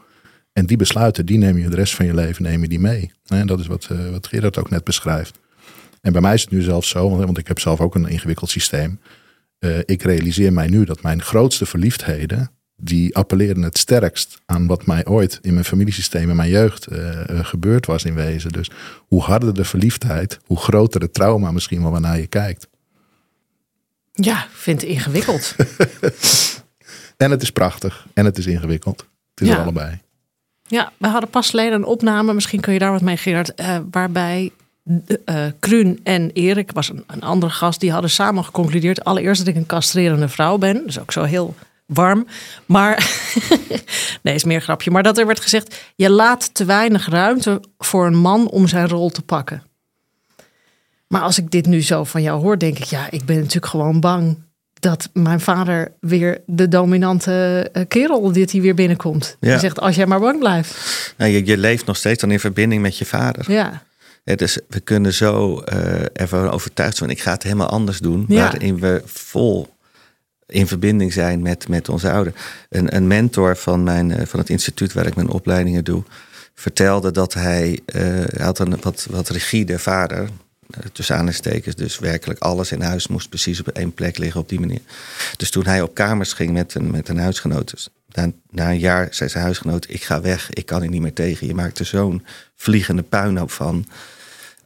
[0.53, 3.11] En die besluiten, die neem je de rest van je leven neem je die mee.
[3.27, 5.39] En dat is wat, uh, wat Gerard ook net beschrijft.
[6.01, 8.49] En bij mij is het nu zelfs zo, want ik heb zelf ook een ingewikkeld
[8.49, 8.99] systeem.
[9.59, 12.51] Uh, ik realiseer mij nu dat mijn grootste verliefdheden,
[12.83, 16.99] die appelleren het sterkst aan wat mij ooit in mijn familiesysteem in mijn jeugd uh,
[17.27, 18.51] gebeurd was in wezen.
[18.51, 22.67] Dus hoe harder de verliefdheid, hoe groter het trauma misschien wel waarnaar je kijkt.
[24.13, 25.55] Ja, ik vind het ingewikkeld.
[27.17, 29.05] en het is prachtig en het is ingewikkeld.
[29.33, 29.53] Het is ja.
[29.53, 29.99] er allebei.
[30.67, 33.77] Ja, we hadden pas geleden een opname, misschien kun je daar wat mee Gerard, uh,
[33.91, 34.51] waarbij
[35.25, 39.55] uh, Kruun en Erik, was een, een andere gast, die hadden samen geconcludeerd allereerst dat
[39.55, 40.87] ik een castrerende vrouw ben.
[40.87, 41.55] Is ook zo heel
[41.93, 42.27] warm.
[42.65, 43.11] Maar,
[44.23, 44.91] nee, is meer een grapje.
[44.91, 48.87] Maar dat er werd gezegd, je laat te weinig ruimte voor een man om zijn
[48.87, 49.63] rol te pakken.
[51.07, 53.65] Maar als ik dit nu zo van jou hoor, denk ik, ja, ik ben natuurlijk
[53.65, 54.37] gewoon bang
[54.81, 59.37] dat mijn vader weer de dominante kerel dit hij weer binnenkomt.
[59.39, 59.49] Ja.
[59.49, 61.13] Die zegt, als jij maar bang blijft.
[61.17, 63.51] Nou, je, je leeft nog steeds dan in verbinding met je vader.
[63.51, 63.83] Ja.
[64.23, 68.25] ja dus we kunnen zo uh, ervan overtuigd zijn, ik ga het helemaal anders doen.
[68.27, 68.41] Ja.
[68.41, 69.67] Waarin we vol
[70.51, 72.33] in verbinding zijn met, met onze ouder.
[72.69, 76.03] Een, een mentor van, mijn, van het instituut waar ik mijn opleidingen doe,
[76.53, 80.29] vertelde dat hij, uh, had een wat, wat rigide vader
[80.93, 81.75] tussen aanstekens.
[81.75, 84.81] Dus werkelijk alles in huis moest precies op één plek liggen op die manier.
[85.37, 87.71] Dus toen hij op kamers ging met een, met een huisgenoot.
[87.71, 91.01] Dus na, na een jaar zei zijn huisgenoot: Ik ga weg, ik kan er niet
[91.01, 91.47] meer tegen.
[91.47, 93.85] Je maakt er zo'n vliegende puinhoop van.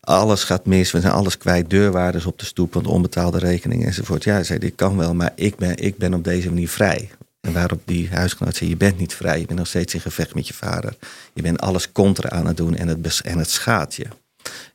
[0.05, 4.23] Alles gaat mis, we zijn alles kwijt, deurwaarders op de stoep, want onbetaalde rekeningen enzovoort.
[4.23, 7.09] Ja, zei: Ik kan wel, maar ik ben, ik ben op deze manier vrij.
[7.41, 10.35] En waarop die huisgenoot zei: Je bent niet vrij, je bent nog steeds in gevecht
[10.35, 10.97] met je vader.
[11.33, 14.05] Je bent alles contra aan het doen en het, en het schaadt je.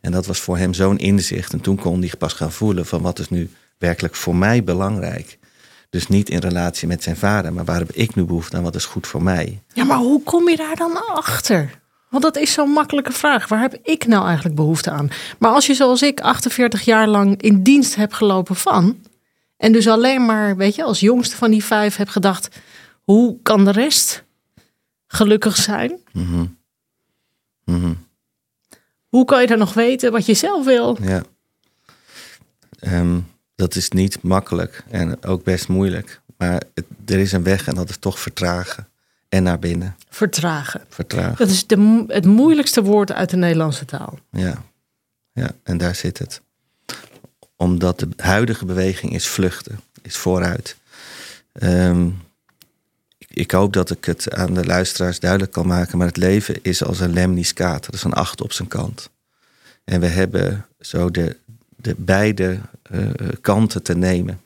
[0.01, 1.53] En dat was voor hem zo'n inzicht.
[1.53, 5.39] En toen kon hij pas gaan voelen van wat is nu werkelijk voor mij belangrijk.
[5.91, 8.63] Dus niet in relatie met zijn vader, maar waar heb ik nu behoefte aan?
[8.63, 9.63] Wat is goed voor mij?
[9.73, 11.79] Ja, maar hoe kom je daar dan achter?
[12.11, 13.49] Want dat is zo'n makkelijke vraag.
[13.49, 15.11] Waar heb ik nou eigenlijk behoefte aan?
[15.39, 18.99] Maar als je zoals ik 48 jaar lang in dienst hebt gelopen van...
[19.57, 22.49] en dus alleen maar, weet je, als jongste van die vijf heb gedacht...
[23.03, 24.25] hoe kan de rest
[25.07, 25.99] gelukkig zijn?
[26.13, 26.59] Mm -hmm.
[27.65, 28.07] Mm -hmm.
[29.09, 30.99] Hoe kan je dan nog weten wat je zelf wil?
[31.01, 31.23] Ja.
[32.81, 36.21] Um, dat is niet makkelijk en ook best moeilijk.
[36.37, 38.89] Maar het, er is een weg en dat is toch vertragen.
[39.31, 39.97] En naar binnen.
[40.09, 40.81] Vertragen.
[40.89, 41.37] Vertragen.
[41.37, 44.19] Dat is de, het moeilijkste woord uit de Nederlandse taal.
[44.31, 44.63] Ja.
[45.33, 46.41] ja, en daar zit het.
[47.57, 50.77] Omdat de huidige beweging is vluchten, is vooruit.
[51.63, 52.23] Um,
[53.29, 55.99] ik hoop dat ik het aan de luisteraars duidelijk kan maken.
[55.99, 57.85] Maar het leven is als een lemniscaat.
[57.85, 59.11] Dat is een acht op zijn kant.
[59.85, 61.37] En we hebben zo de,
[61.77, 62.59] de beide
[62.91, 64.41] uh, kanten te nemen.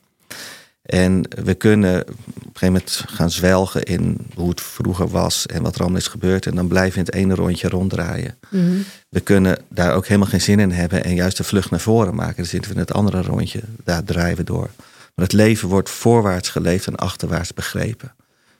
[0.85, 5.61] En we kunnen op een gegeven moment gaan zwelgen in hoe het vroeger was en
[5.61, 6.45] wat er allemaal is gebeurd.
[6.45, 8.37] En dan blijven we in het ene rondje ronddraaien.
[8.49, 8.83] Mm -hmm.
[9.09, 12.15] We kunnen daar ook helemaal geen zin in hebben en juist de vlucht naar voren
[12.15, 12.35] maken.
[12.35, 14.69] Dan zitten we in het andere rondje, daar draaien we door.
[15.15, 18.15] Maar het leven wordt voorwaarts geleefd en achterwaarts begrepen.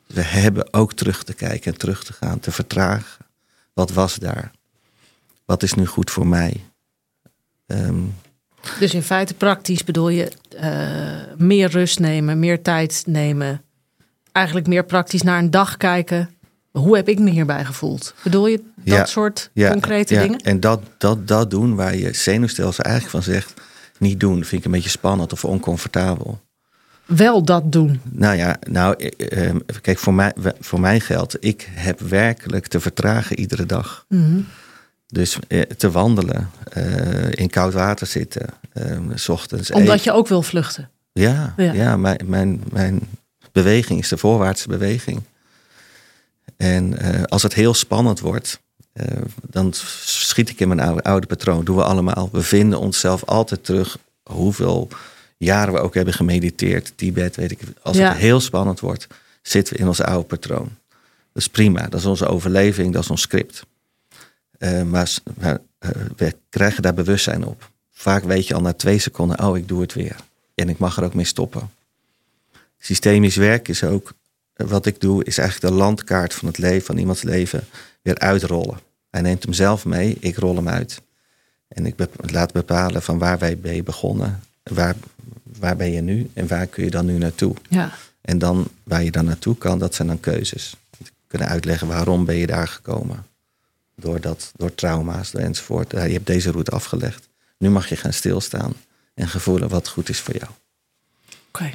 [0.08, 3.26] We hebben ook terug te kijken en terug te gaan, te vertragen.
[3.74, 4.52] Wat was daar?
[5.46, 6.64] Wat is nu goed voor mij?
[7.66, 8.16] Um,
[8.80, 13.62] dus in feite praktisch bedoel je uh, meer rust nemen, meer tijd nemen.
[14.32, 16.30] Eigenlijk meer praktisch naar een dag kijken.
[16.72, 18.14] Hoe heb ik me hierbij gevoeld?
[18.24, 20.22] Bedoel je dat ja, soort ja, concrete ja.
[20.22, 20.40] dingen?
[20.40, 23.54] En dat, dat, dat doen waar je zenuwstelsel eigenlijk van zegt...
[23.98, 26.40] niet doen, vind ik een beetje spannend of oncomfortabel
[27.06, 28.02] wel dat doen?
[28.04, 29.52] Nou ja, nou, eh,
[29.82, 34.06] kijk, voor mij, voor mij geldt, ik heb werkelijk te vertragen iedere dag.
[34.10, 34.48] Mm -hmm.
[35.16, 38.50] Dus eh, te wandelen, uh, in koud water zitten,
[39.14, 39.72] s ochtends.
[39.72, 40.90] Omdat je ook wil vluchten?
[41.14, 41.74] Ja, ja.
[41.74, 43.00] ja mijn, mijn, mijn
[43.52, 45.22] beweging is de voorwaartse beweging.
[46.58, 46.98] En
[47.28, 48.60] als het heel spannend wordt,
[49.42, 51.66] dan schiet ik in mijn oude, oude patroon.
[51.66, 52.30] Doen we allemaal.
[52.32, 53.98] We vinden onszelf altijd terug.
[54.24, 54.88] Hoeveel
[55.38, 57.60] jaren we ook hebben gemediteerd, Tibet, weet ik.
[57.82, 58.10] Als ja.
[58.10, 59.08] het heel spannend wordt,
[59.42, 60.70] zitten we in ons oude patroon.
[61.34, 63.66] Dat is prima, dat is onze overleving, dat is ons script.
[64.58, 65.54] Eh, maar, eh,
[66.16, 67.72] we krijgen daar bewustzijn op.
[67.92, 70.16] Vaak weet je al na twee seconden, oh, ik doe het weer.
[70.56, 71.70] En ik mag er ook mee stoppen.
[72.78, 74.14] Systemisch werk is ook,
[74.54, 77.64] eh, wat ik doe, is eigenlijk de landkaart van het leven, van iemands leven,
[78.02, 78.80] weer uitrollen.
[79.10, 81.02] Hij neemt hem zelf mee, ik rol hem uit.
[81.68, 84.96] En ik laat bepalen van waar wij ben je begonnen, waar,
[85.44, 87.56] waar ben je nu en waar kun je dan nu naartoe.
[87.70, 87.94] Ja.
[88.22, 90.76] En dan waar je dan naartoe kan, dat zijn dan keuzes.
[91.28, 93.26] Kunnen uitleggen waarom ben je daar gekomen.
[93.96, 95.92] Door, dat, door trauma's door enzovoort.
[95.92, 97.30] Ja, je hebt deze route afgelegd.
[97.58, 98.74] Nu mag je gaan stilstaan
[99.14, 100.52] en gevoelen wat goed is voor jou.
[101.48, 101.74] Oké.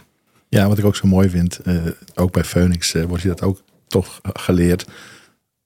[0.49, 3.43] Ja, wat ik ook zo mooi vind, eh, ook bij Phoenix eh, wordt je dat
[3.43, 4.87] ook toch geleerd.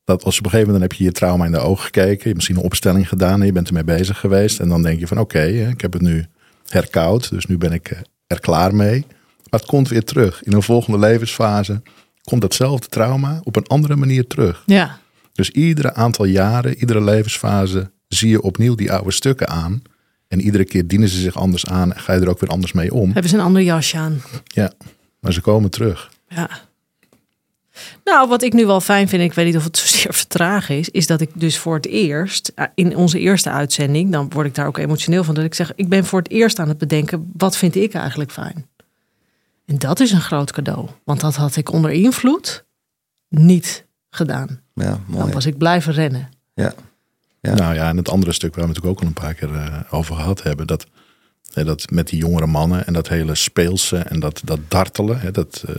[0.05, 2.19] Dat als op een gegeven moment dan heb je je trauma in de ogen gekeken,
[2.19, 4.61] je hebt misschien een opstelling gedaan en je bent ermee bezig geweest.
[4.61, 6.27] En dan denk je van oké, eh, ik heb het nu
[6.69, 9.05] herkoud, dus nu ben ik eh, er klaar mee.
[9.51, 10.43] Maar het komt weer terug.
[10.43, 11.83] In een volgende levensfase
[12.23, 14.63] komt datzelfde trauma op een andere manier terug.
[14.67, 14.99] Ja.
[15.35, 19.83] Dus iedere aantal jaren, iedere levensfase zie je opnieuw die oude stukken aan.
[20.29, 22.73] En iedere keer dienen ze zich anders aan en ga je er ook weer anders
[22.73, 23.13] mee om.
[23.13, 24.23] Hebben ze een ander jasje aan.
[24.45, 24.73] Ja,
[25.21, 26.11] maar ze komen terug.
[26.29, 26.51] Ja.
[28.05, 30.89] Nou, wat ik nu wel fijn vind, ik weet niet of het zozeer vertragen is,
[30.89, 34.55] is dat ik dus voor het eerst, eh, in onze eerste uitzending, dan word ik
[34.55, 37.31] daar ook emotioneel van, dat ik zeg, ik ben voor het eerst aan het bedenken,
[37.33, 38.67] wat vind ik eigenlijk fijn?
[39.67, 42.65] En dat is een groot cadeau, want dat had ik onder invloed
[43.29, 44.64] niet gedaan.
[44.75, 45.33] Ja, Dan mooi.
[45.33, 46.29] was ik blijven rennen.
[46.55, 46.75] Ja.
[47.41, 47.55] Ja.
[47.55, 49.55] Nou ja, en het andere stuk waar we het natuurlijk ook al een paar keer
[49.73, 50.67] eh, over gehad hebben.
[50.67, 50.87] Dat,
[51.53, 55.21] hè, dat met die jongere mannen en dat hele speelse en dat, dat dartelen.
[55.21, 55.75] Hè, dat, eh,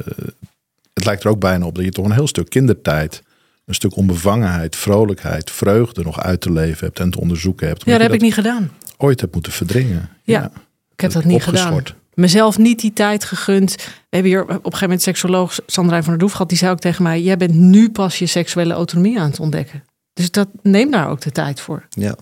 [0.93, 3.23] het lijkt er ook bijna op dat je toch een heel stuk kindertijd.
[3.65, 7.85] Een stuk onbevangenheid, vrolijkheid, vreugde nog uit te leven hebt en te onderzoeken hebt.
[7.85, 8.71] Ja, dat heb ik niet gedaan.
[8.97, 10.09] ooit hebt moeten verdringen.
[10.23, 10.51] Ja,
[10.93, 11.83] Ik heb dat niet gedaan.
[12.15, 13.75] Mezelf niet die tijd gegund.
[13.75, 16.49] We hebben hier op een gegeven moment seksoloog Sandrijn van der Doef gehad.
[16.49, 19.83] Die zei ook tegen mij, jij bent nu pas je seksuele autonomie aan het ontdekken.
[20.13, 21.87] Dus dat neem daar ook de tijd voor.
[21.89, 22.15] Ja.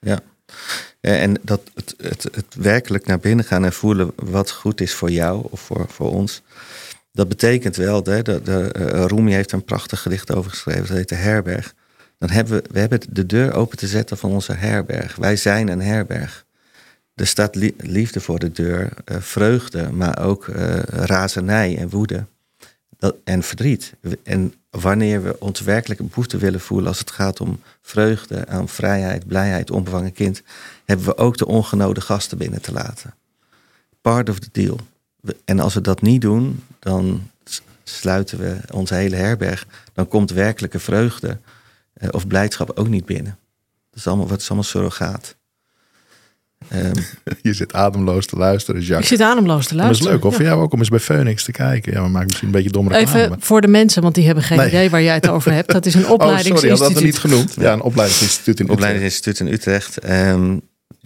[0.00, 0.20] ja.
[1.00, 5.10] En dat het, het, het werkelijk naar binnen gaan en voelen wat goed is voor
[5.10, 6.42] jou of voor, voor ons.
[7.12, 11.08] Dat betekent wel, de, de, de, Rumi heeft een prachtig gedicht over geschreven, dat heet
[11.08, 11.74] de herberg.
[12.18, 15.16] Dan hebben we, we hebben de deur open te zetten van onze herberg.
[15.16, 16.45] Wij zijn een herberg.
[17.16, 22.26] Er staat li- liefde voor de deur, eh, vreugde, maar ook eh, razernij en woede.
[23.24, 23.94] En verdriet.
[24.22, 29.26] En wanneer we ons werkelijke behoefte willen voelen als het gaat om vreugde, aan vrijheid,
[29.26, 30.42] blijheid, onbevangen kind,
[30.84, 33.14] hebben we ook de ongenode gasten binnen te laten.
[34.00, 34.80] Part of the deal.
[35.44, 37.30] En als we dat niet doen, dan
[37.84, 39.66] sluiten we onze hele herberg.
[39.92, 41.38] Dan komt werkelijke vreugde
[41.92, 43.38] eh, of blijdschap ook niet binnen.
[43.90, 45.35] Dat is allemaal, wat is allemaal surrogaat.
[46.68, 46.92] Ehm,
[47.42, 49.08] Je zit ademloos te luisteren, Ik Jacques.
[49.08, 50.12] zit ademloos te Maar dat is luisteren.
[50.12, 51.92] leuk, of voor jou ook om eens bij Phoenix te kijken.
[51.92, 53.16] Ja, we maken misschien een beetje domme reclame.
[53.18, 54.66] Even maar- voor de mensen, want die hebben geen Nee.
[54.68, 55.70] idee waar jij het over hebt.
[55.72, 57.04] Dat is een Oh, sorry, had dat opleidingsinstituut.
[57.04, 57.54] niet genoemd.
[57.60, 58.70] Ja, een opleidingsinstituut in Utrecht.
[58.80, 59.98] opleidingsinstituut in Utrecht.
[59.98, 60.56] ehm,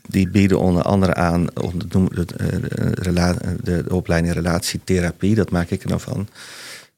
[0.09, 1.87] die bieden onder andere aan de,
[2.37, 5.35] eh, de, rela- de, de opleiding relatietherapie.
[5.35, 6.29] Dat maak ik er nou van.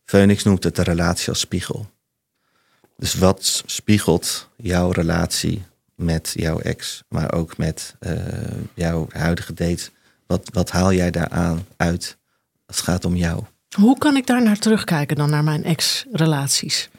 [0.04, 1.90] Phoenix noemt het de relatie als spiegel.
[2.96, 5.62] Dus wat spiegelt jouw relatie
[6.04, 8.14] met jouw ex, maar ook met eh,
[8.74, 9.90] jouw huidige date?
[10.26, 12.16] Wat, wat haal jij daaraan uit
[12.66, 13.42] als het gaat om jou?
[13.76, 16.90] Hoe kan ik daar naar terugkijken dan naar mijn ex-relaties?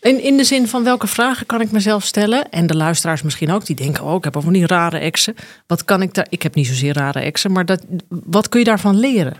[0.00, 2.50] In, in de zin van welke vragen kan ik mezelf stellen?
[2.50, 5.34] En de luisteraars misschien ook, die denken: Oh, ik heb over die rare exen.
[5.66, 6.26] Wat kan ik daar?
[6.28, 9.36] Ik heb niet zozeer rare exen, maar dat, wat kun je daarvan leren?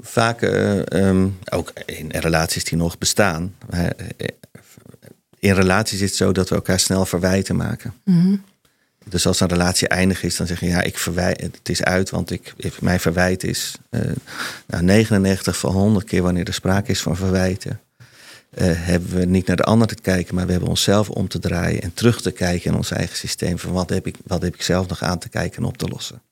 [0.00, 3.54] vaak eh, ehm, ook in relaties die nog bestaan.
[5.44, 7.92] In relaties is het zo dat we elkaar snel verwijten maken.
[9.08, 12.10] Dus als een relatie eindig is, dan zeg je ja, ik verwijt, het is uit,
[12.10, 14.00] want ik, ik- mijn verwijt is eh,
[14.66, 17.80] nou, 99 van 100 keer wanneer er sprake is van verwijten.
[18.50, 21.38] eh, hebben we niet naar de ander te kijken, maar we hebben onszelf om te
[21.38, 23.58] draaien en terug te kijken in ons eigen systeem.
[23.58, 25.88] Van wat heb ik, wat heb ik zelf nog aan te kijken en op te
[25.88, 26.22] lossen.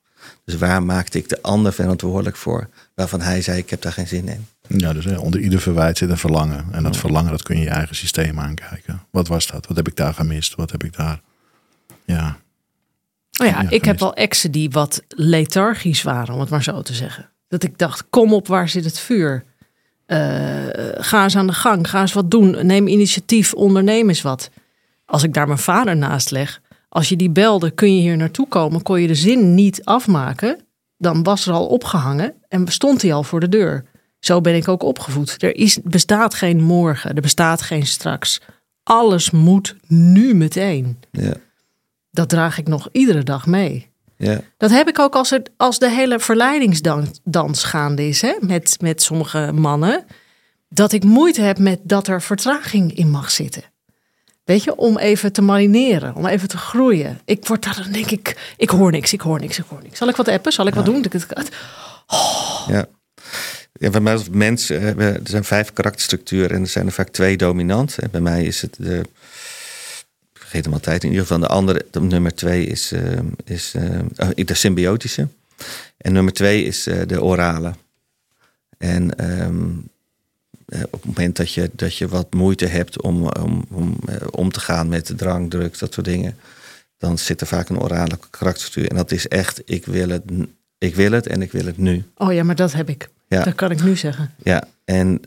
[0.44, 4.08] Dus waar maakte ik de ander verantwoordelijk voor, waarvan hij zei: Ik heb daar geen
[4.08, 4.46] zin in.
[4.78, 6.66] Ja, dus hè, onder ieder verwijt zit een verlangen.
[6.72, 9.02] En dat verlangen, dat kun je je eigen systeem aankijken.
[9.10, 9.66] Wat was dat?
[9.66, 10.54] Wat heb ik daar gemist?
[10.54, 11.20] Wat heb ik daar...
[12.04, 12.38] Ja,
[13.40, 16.82] Oh ja, Ja, ik heb wel exen die wat lethargisch waren, om het maar zo
[16.82, 17.30] te zeggen.
[17.48, 19.44] Dat ik dacht, kom op, waar zit het vuur?
[20.06, 20.18] Eh,
[20.94, 22.66] ga eens aan de gang, ga eens wat doen.
[22.66, 24.50] Neem initiatief, onderneem eens wat.
[25.04, 26.60] Als ik daar mijn vader naast leg,
[26.92, 30.58] als je die belde, kun je hier naartoe komen, kon je de zin niet afmaken.
[30.98, 33.84] Dan was er al opgehangen en stond hij al voor de deur.
[34.18, 35.42] Zo ben ik ook opgevoed.
[35.42, 38.40] Er is, bestaat geen morgen, er bestaat geen straks.
[38.82, 40.98] Alles moet nu meteen.
[41.10, 41.34] Ja,
[42.10, 43.90] Dat draag ik nog iedere dag mee.
[44.16, 48.76] ja, Dat heb ik ook als, het, als de hele verleidingsdans gaande is hè, met,
[48.80, 50.04] met sommige mannen.
[50.68, 53.71] Dat ik moeite heb met dat er vertraging in mag zitten.
[54.44, 57.20] Weet je, om even te marineren, om even te groeien.
[57.24, 59.98] Ik word daar dan denk ik, ik hoor niks, ik hoor niks, ik hoor niks.
[59.98, 60.52] Zal ik wat appen?
[60.52, 61.04] Zal ik wat doen?
[62.66, 62.86] Ja.
[63.72, 67.36] Ja, bij mij als mens, er zijn vijf karakterstructuren en er zijn er vaak twee
[67.36, 67.96] dominant.
[68.10, 68.98] Bij mij is het de,
[70.32, 73.74] ik vergeet hem altijd, in ieder geval de andere, de nummer twee is, eh, is
[73.74, 75.28] eh, oh, de symbiotische.
[75.96, 77.72] En nummer twee is eh, de orale.
[78.78, 79.91] En ehm, eh,
[80.80, 84.52] op het moment dat je, dat je wat moeite hebt om, om, om, eh, om
[84.52, 86.36] te gaan met de drang, drugs, dat soort dingen,
[86.98, 88.90] dan zit er vaak een orale karakterstructuur.
[88.90, 90.22] En dat is echt, ik wil het,
[90.78, 92.04] ik wil het en ik wil het nu.
[92.16, 93.08] Oh ja, maar dat heb ik.
[93.28, 93.44] Ja.
[93.44, 94.34] Dat kan ik nu zeggen.
[94.42, 95.20] Ja, en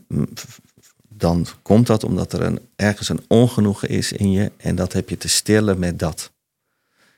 [1.08, 5.08] dan komt dat omdat er een, ergens een ongenoegen is in je en dat heb
[5.08, 6.30] je te stillen met dat.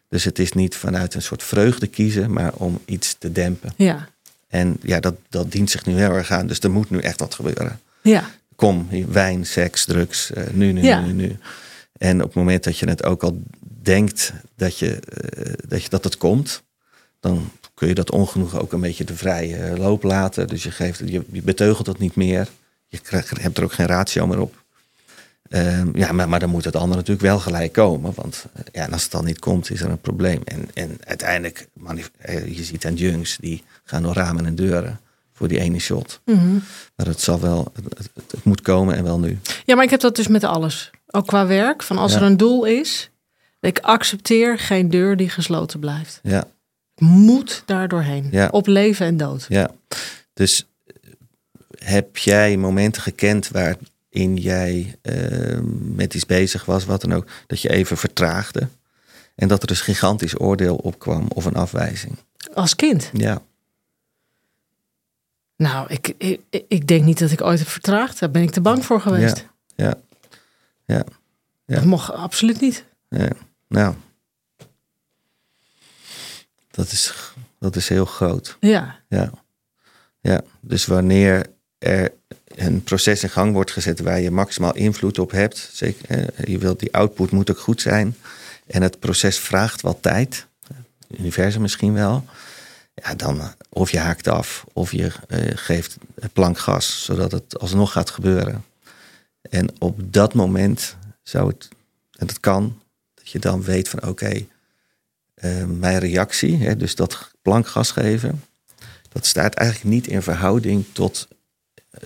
[0.09, 3.73] Dus het is niet vanuit een soort vreugde kiezen, maar om iets te dempen.
[3.77, 4.09] Ja,
[4.49, 6.47] En ja, dat, dat dient zich nu heel erg aan.
[6.47, 7.81] Dus er moet nu echt wat gebeuren.
[8.09, 11.01] Ja, Kom, wijn, seks, drugs, eh, nu, nu, Ja.
[11.01, 11.37] nu, nu, nu.
[11.99, 13.43] En op het moment dat je het ook al
[13.83, 16.63] denkt dat, je, eh, dat, je, dat het komt,
[17.21, 20.49] dan kun je dat ongenoegen ook een beetje de vrije loop laten.
[20.49, 22.49] Dus je, geeft, je, je beteugelt het niet meer.
[22.87, 24.65] Je krijgt, hebt er ook geen ratio meer op.
[25.49, 28.13] Ehm, ja, maar, maar dan moet het andere natuurlijk wel gelijk komen.
[28.15, 30.41] Want eh, ja, en als het dan niet komt, is er een probleem.
[30.45, 31.69] En, en uiteindelijk,
[32.47, 35.01] je ziet aan junks, die gaan door ramen en deuren
[35.39, 36.21] voor die ene shot.
[36.25, 36.53] Mhm.
[36.97, 39.39] Maar het zal wel, het, het- moet komen en wel nu.
[39.65, 40.91] ja, maar ik heb dat dus met alles.
[41.07, 41.83] Ook qua werk.
[41.83, 42.19] Van als Ja.
[42.19, 43.11] er een doel is,
[43.61, 46.21] ik accepteer geen deur die gesloten blijft.
[46.23, 46.41] Ja,
[46.95, 48.29] Ik moet daar doorheen.
[48.31, 48.49] Ja.
[48.51, 49.47] Op leven en dood.
[49.49, 49.71] ja.
[50.35, 50.95] Dus eh,
[51.85, 55.59] heb jij momenten gekend waarin jij eh,
[55.95, 58.69] met iets bezig was, wat dan ook, dat je even vertraagde?
[59.35, 62.17] En dat er dus gigantisch oordeel opkwam of een afwijzing?
[62.55, 63.11] Als kind.
[63.13, 63.43] Ja,
[65.59, 68.21] Nou, ik, ik, ik denk niet dat ik ooit heb vertraagd.
[68.21, 69.47] Daar ben ik te bang voor geweest.
[69.77, 69.95] ja,
[70.85, 71.05] ja.
[71.67, 71.75] Ja.
[71.75, 72.85] Dat mocht absoluut niet.
[73.09, 73.29] ja.
[73.69, 73.95] Nou,
[76.71, 78.57] dat is, dat is heel groot.
[78.61, 79.31] Ja, Ja.
[80.21, 81.47] ja, dus wanneer
[81.79, 82.13] er
[82.45, 86.81] een proces in gang wordt gezet waar je maximaal invloed op hebt, zeker, je wilt
[86.81, 88.17] die output moet ook goed zijn
[88.67, 90.47] en het proces vraagt wat tijd,
[91.09, 92.25] het universum misschien wel,
[92.95, 95.97] ja, dan of je haakt af of je eh, geeft
[96.33, 98.65] plankgas zodat het alsnog gaat gebeuren.
[99.51, 101.69] En op dat moment zou het,
[102.19, 102.81] en dat kan,
[103.15, 104.47] dat je dan weet van oké,
[105.35, 108.43] eh, mijn reactie, hè, dus dat plankgas geven,
[109.09, 111.29] dat staat eigenlijk niet in verhouding tot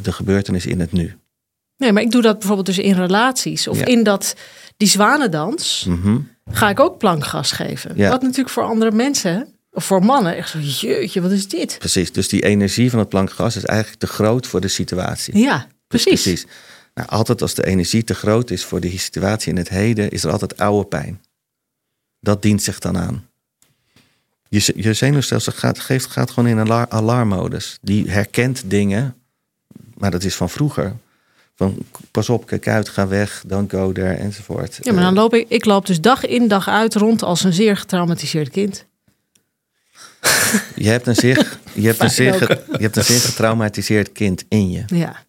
[0.03, 1.17] de gebeurtenis in het nu.
[1.77, 3.69] nee, maar ik doe dat bijvoorbeeld dus in relaties.
[3.69, 3.85] Of Ja.
[3.85, 4.35] in dat,
[4.77, 6.19] die zwanendans Mhm.
[6.51, 7.97] ga ik ook plankgas geven.
[7.97, 8.11] Ja.
[8.11, 11.77] Wat natuurlijk voor andere mensen, voor mannen, echt zo, jeetje, wat is dit?
[11.79, 15.39] Precies, dus die energie van het plankgas is eigenlijk te groot voor de situatie.
[15.39, 16.23] Ja, precies.
[16.23, 16.47] Precies.
[16.95, 20.25] Nou, altijd als de energie te groot is voor de situatie in het heden, is
[20.25, 21.21] er altijd oude pijn.
[22.21, 23.27] Dat dient zich dan aan.
[24.49, 27.79] Je, je zenuwstelsel gaat, geeft, gaat gewoon in een alar- alarmmodus.
[27.81, 29.15] Die herkent dingen,
[29.95, 30.97] maar dat is van vroeger.
[31.55, 31.79] Van
[32.11, 34.79] pas op, kijk uit, ga weg, don't go there, enzovoort.
[34.81, 37.53] Ja, maar dan loop ik, ik loop dus dag in dag uit rond als een
[37.53, 38.87] zeer getraumatiseerd kind.
[40.77, 42.35] Je hebt een zeer, je hebt een zeer,
[42.73, 44.83] je hebt een zeer getraumatiseerd kind in je.
[44.87, 45.25] Ja.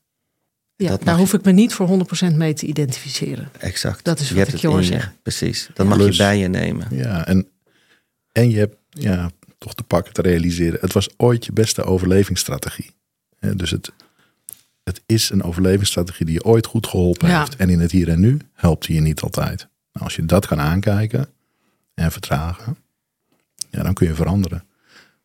[0.76, 3.50] Ja, Dat daar mag hoef ik me niet voor 100% mee te identificeren.
[3.60, 4.04] Exact.
[4.04, 5.14] Dat is je wat hebt ik het je hoor zeggen.
[5.24, 5.70] Precies.
[5.74, 6.88] Dat mag Plus- je bij je nemen.
[6.92, 7.48] Ja, en,
[8.32, 10.78] en je hebt ja, toch te pakken te realiseren.
[10.82, 12.92] Het was ooit je beste overlevingsstrategie.
[13.40, 13.92] Hè, Dus het,
[14.84, 17.40] het is een overlevingsstrategie die je ooit goed geholpen Ja.
[17.40, 17.56] heeft.
[17.56, 19.68] En in het hier en nu helpt die je niet altijd.
[19.92, 21.28] Nou, als je dat kan aankijken
[21.94, 22.78] en vertragen,
[23.74, 24.64] ja, dan kun je veranderen.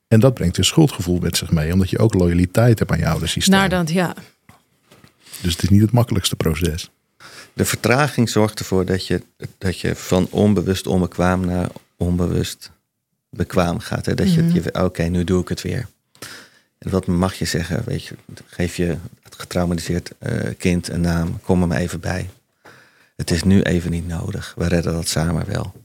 [0.09, 3.09] En dat brengt een schuldgevoel met zich mee, omdat je ook loyaliteit hebt aan je
[3.09, 3.55] oude systeem.
[3.59, 4.15] Naar dat, ja.
[5.41, 6.91] Dus het is niet het makkelijkste proces.
[7.53, 9.23] De vertraging zorgt ervoor dat je,
[9.59, 12.71] dat je van onbewust onbekwaam naar onbewust
[13.31, 14.07] bekwaam gaat.
[14.07, 14.15] Hè?
[14.15, 14.55] Dat je, Mhm.
[14.55, 15.87] je oké, nu doe ik het weer.
[16.79, 17.83] En wat mag je zeggen?
[17.85, 18.15] Weet je,
[18.47, 21.41] geef je het getraumatiseerd eh, kind een naam.
[21.41, 22.31] Kom er maar even bij.
[23.17, 24.55] Het is nu even niet nodig.
[24.57, 25.78] We redden dat samen wel.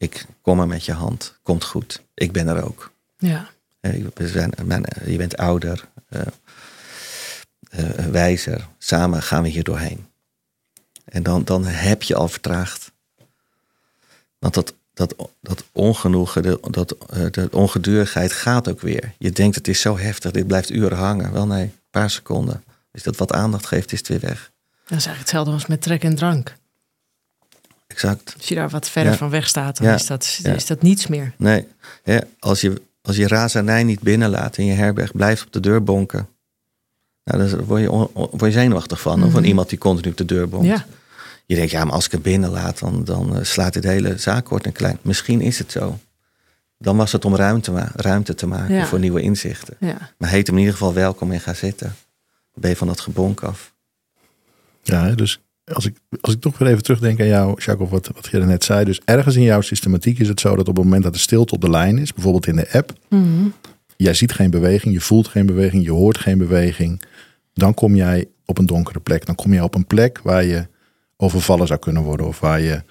[0.00, 1.38] Ik kom er met je hand.
[1.42, 2.02] Komt goed.
[2.14, 2.92] Ik ben er ook.
[3.18, 3.48] ja.
[3.80, 6.20] Eh, we zijn, mijn- je bent ouder, eh,
[7.70, 8.68] eh, wijzer.
[8.78, 10.06] Samen gaan we hier doorheen.
[11.04, 12.92] En dan, dan heb je al vertraagd.
[14.38, 19.14] Want dat, dat, dat ongenoegen, de, dat, eh, de ongedurigheid gaat ook weer.
[19.18, 21.32] Je denkt het is zo heftig, dit blijft uren hangen.
[21.32, 22.64] Wel nee, een paar seconden.
[22.92, 24.50] Je dat wat aandacht geeft, is het weer weg.
[24.84, 26.54] Dat is eigenlijk hetzelfde als met trek en drank.
[28.02, 28.34] Exact.
[28.36, 29.18] Als je daar wat verder Ja.
[29.18, 29.94] van weg staat, dan Ja.
[29.94, 30.52] is, dat, Ja.
[30.52, 31.32] is dat niets meer.
[31.36, 31.66] Nee,
[32.02, 35.82] hè, als, je, als je razernij niet binnenlaat in je herberg, blijft op de deur
[35.84, 36.28] bonken.
[37.24, 39.22] Nou, daar word je, on- word je zenuwachtig van.
[39.24, 39.48] Of van Mhm.
[39.48, 40.66] iemand die continu op de deur bonkt.
[40.66, 40.84] Ja.
[41.46, 44.44] Je denkt, ja, maar als ik het binnenlaat, dan, dan eh, slaat dit hele zaak
[44.44, 44.98] kort en klein.
[45.02, 45.98] Misschien is het zo.
[46.78, 48.86] Dan was het om ruimte, ma- ruimte te maken Ja.
[48.86, 49.76] voor nieuwe inzichten.
[49.80, 49.96] Ja.
[50.18, 51.86] Maar heet hem in ieder geval welkom en ga zitten.
[52.52, 53.72] Dan ben je van dat gebonk af.
[54.82, 55.40] Ja, dus
[55.72, 58.38] als ik, als ik toch weer even terugdenk aan jou, Jacques, of wat, wat je
[58.38, 58.84] net zei.
[58.84, 61.54] Dus ergens in jouw systematiek is het zo dat op het moment dat de stilte
[61.54, 63.48] op de lijn is, bijvoorbeeld in de app, Mhm.
[63.96, 67.02] jij ziet geen beweging, je voelt geen beweging, je hoort geen beweging.
[67.52, 69.26] Dan kom jij op een donkere plek.
[69.26, 70.66] Dan kom je op een plek waar je
[71.16, 72.82] overvallen zou kunnen worden of waar je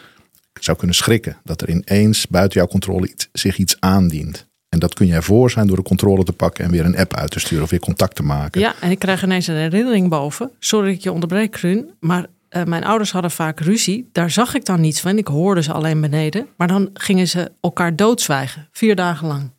[0.59, 1.38] zou kunnen schrikken.
[1.43, 4.47] Dat er ineens buiten jouw controle iets, zich iets aandient.
[4.69, 7.15] En dat kun je ervoor zijn door de controle te pakken en weer een app
[7.15, 8.61] uit te sturen of weer contact te maken.
[8.61, 10.51] Ja, en ik krijg ineens een herinnering boven.
[10.59, 11.89] Sorry dat ik je onderbreek, Kruun.
[11.99, 14.09] Maar eh, mijn ouders hadden vaak ruzie.
[14.11, 15.17] Daar zag ik dan niets van.
[15.17, 16.47] Ik hoorde ze alleen beneden.
[16.57, 18.67] Maar dan gingen ze elkaar doodzwijgen.
[18.71, 19.51] Vier dagen lang.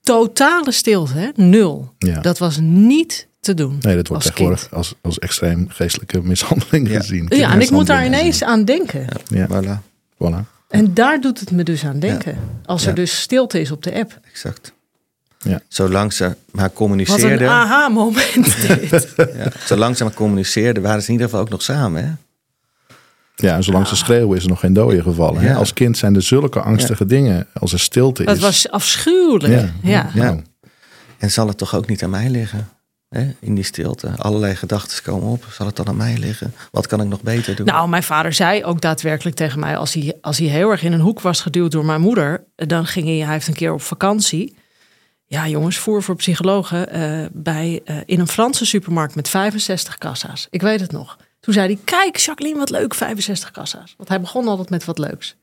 [0.00, 1.28] Totale stilte, hè?
[1.34, 1.94] Nul.
[1.98, 2.20] Ja.
[2.20, 3.78] Dat was niet te doen.
[3.80, 7.00] Nee, dat wordt als tegenwoordig als, als extreem geestelijke mishandeling Ja.
[7.00, 7.26] gezien.
[7.28, 9.06] Ja, en ik moet daar ineens aan denken.
[9.26, 9.78] Ja, Voilà,
[10.24, 10.52] voilà.
[10.68, 12.38] En daar doet het me dus aan denken.
[12.64, 14.18] Als er dus stilte is op de app.
[14.30, 14.73] exact.
[15.44, 15.60] Ja.
[15.68, 19.14] Zolang ze maar Wat een communiceerden, aha-moment dit.
[19.16, 22.04] ja, zolang ze maar communiceerden, waren ze in ieder geval ook nog samen.
[22.04, 22.12] Hè?
[23.36, 25.42] Ja, en zolang ze schreeuwen is er nog geen doden gevallen.
[25.42, 25.54] hè?
[25.54, 27.46] Als kind zijn er zulke angstige dingen.
[27.52, 28.42] Als er stilte Dat is.
[28.42, 29.52] was afschuwelijk.
[29.52, 29.72] Ja.
[29.82, 30.10] Ja.
[30.14, 30.22] Ja.
[30.24, 30.42] Nou,
[31.18, 32.68] En zal het toch ook niet aan mij liggen?
[33.08, 33.34] Hè?
[33.40, 34.10] In die stilte.
[34.16, 35.44] Allerlei gedachten komen op.
[35.52, 36.54] Zal het dan aan mij liggen?
[36.70, 37.66] Wat kan ik nog beter doen?
[37.66, 39.76] Nou, mijn vader zei ook daadwerkelijk tegen mij...
[39.76, 42.44] als hij, als hij heel erg in een hoek was geduwd door mijn moeder...
[42.54, 44.56] dan ging hij, hij heeft een keer op vakantie...
[45.26, 50.46] Ja, jongens, voer voor psychologen eh, bij, eh, in een Franse supermarkt met 65 kassa's.
[50.50, 51.16] Ik weet het nog.
[51.40, 53.94] Toen zei hij, kijk Jacqueline, wat leuk, 65 kassa's.
[53.96, 55.34] Want hij begon altijd met wat leuks.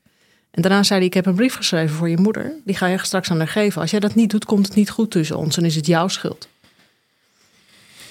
[0.50, 2.52] En daarna zei hij, ik heb een brief geschreven voor je moeder.
[2.64, 3.80] Die ga je straks aan haar geven.
[3.80, 6.08] Als jij dat niet doet, komt het niet goed tussen ons en is het jouw
[6.08, 6.48] schuld.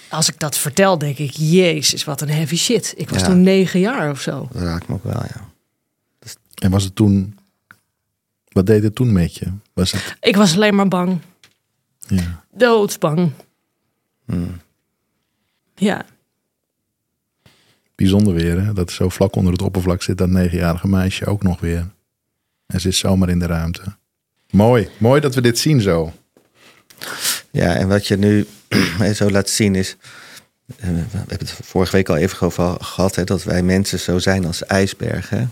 [0.09, 2.93] Als ik dat vertel, denk ik, jezus, wat een heavy shit.
[2.97, 3.25] Ik was Ja.
[3.27, 4.47] toen negen jaar of zo.
[4.51, 5.49] Dat raakt me ook wel, ja.
[6.61, 7.37] en was het toen.
[8.47, 9.47] Wat deed het toen met je?
[9.73, 10.15] Was het.
[10.21, 11.19] Ik was alleen maar bang.
[12.15, 12.43] Ja.
[12.51, 13.31] Doodsbang.
[14.25, 14.61] Hmm.
[15.75, 16.05] Ja.
[17.95, 18.73] Bijzonder weer, hè?
[18.73, 21.87] Dat zo vlak onder het oppervlak zit dat negenjarige meisje ook nog weer.
[22.67, 23.81] En ze is zomaar in de ruimte.
[24.49, 26.13] Mooi, mooi dat we dit zien zo.
[27.51, 28.47] Ja, en wat je nu
[29.15, 29.95] zo laat zien is...
[30.77, 33.15] eh, We hebben het vorige week al even over gehad...
[33.15, 35.51] Hè, dat wij mensen zo zijn als ijsbergen.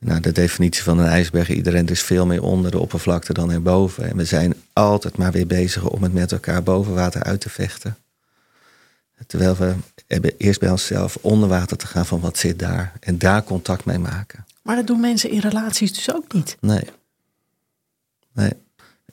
[0.00, 1.50] Nou, de definitie van een ijsberg...
[1.50, 4.08] iedereen is veel meer onder de oppervlakte dan erboven.
[4.10, 7.50] En we zijn altijd maar weer bezig om het met elkaar boven water uit te
[7.50, 7.96] vechten.
[9.26, 9.74] Terwijl we
[10.06, 12.92] hebben eerst bij onszelf onder water te gaan van wat zit daar.
[13.00, 14.44] En daar contact mee maken.
[14.62, 16.56] Maar dat doen mensen in relaties dus ook niet.
[16.60, 16.84] Nee.
[18.32, 18.52] Nee,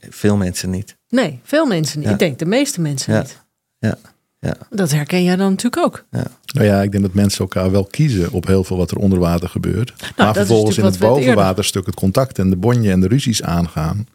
[0.10, 0.96] veel mensen niet.
[1.10, 2.08] Nee, veel mensen niet.
[2.08, 2.14] Ja.
[2.14, 3.20] Ik denk de meeste mensen Ja.
[3.22, 3.38] niet.
[3.80, 3.98] Ja,
[4.40, 6.06] ja, Dat herken jij dan natuurlijk ook.
[6.12, 6.26] ja.
[6.58, 9.20] Nou ja, ik denk dat mensen elkaar wel kiezen op heel veel wat er onder
[9.20, 9.94] water gebeurt.
[10.00, 13.44] maar Nou, is vervolgens in het bovenwaterstuk het contact en de bonje en de ruzies
[13.44, 14.08] aangaan.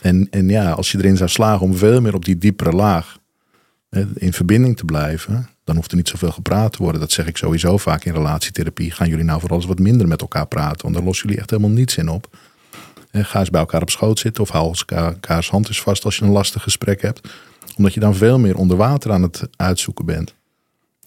[0.00, 3.18] En, en ja, als je erin zou slagen om veel meer op die diepere laag
[3.90, 7.00] hè, in verbinding te blijven, dan hoeft er niet zoveel gepraat te worden.
[7.00, 8.90] Dat zeg ik sowieso vaak in relatietherapie.
[8.90, 11.50] Gaan jullie nou vooral eens wat minder met elkaar praten, want daar lossen jullie echt
[11.50, 12.36] helemaal niets in op.
[13.10, 16.04] Hè, Ga eens bij elkaar op schoot zitten of hou elkaar- elkaars hand eens vast
[16.04, 17.28] als je een lastig gesprek hebt.
[17.76, 20.34] Omdat je dan veel meer onder water aan het uitzoeken bent.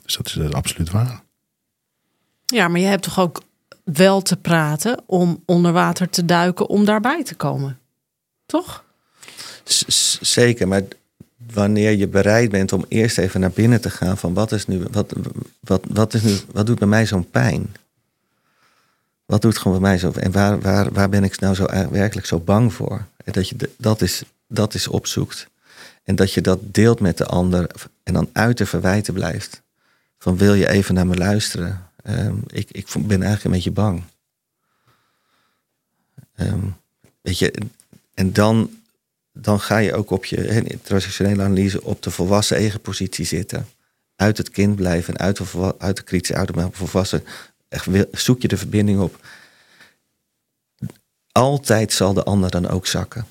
[0.07, 1.21] Dus dat is absoluut waar.
[2.45, 3.41] Ja, maar je hebt toch ook
[3.83, 7.79] wel te praten om onder water te duiken om daarbij te komen.
[8.45, 8.83] Toch?
[9.63, 10.81] Z- Zeker, maar
[11.53, 14.83] wanneer je bereid bent om eerst even naar binnen te gaan van wat is nu,
[14.91, 15.13] wat,
[15.59, 17.75] wat, wat is nu, wat doet bij mij zo'n pijn?
[19.25, 20.11] Wat doet gewoon bij mij zo?
[20.11, 23.05] En waar, waar, waar ben ik nou zo eigenlijk werkelijk zo bang voor?
[23.23, 25.47] En dat je de- dat is, dat is opzoekt.
[26.03, 27.71] En dat je dat deelt met de ander
[28.03, 29.61] en dan uit de verwijten blijft.
[30.17, 31.89] Van wil je even naar me luisteren?
[32.03, 34.03] Ehm, ik, ik ben eigenlijk een beetje bang.
[36.35, 36.65] Ehm,
[37.21, 37.53] weet je,
[38.13, 38.71] en dan,
[39.31, 43.67] dan ga je ook op je in transactionele analyse op de volwassen eigen positie zitten.
[44.15, 47.23] Uit het kind blijven en uit de, uit de kritische maar volwassen.
[47.67, 49.25] Echt, zoek je de verbinding op.
[51.31, 53.25] Altijd zal de ander dan ook zakken.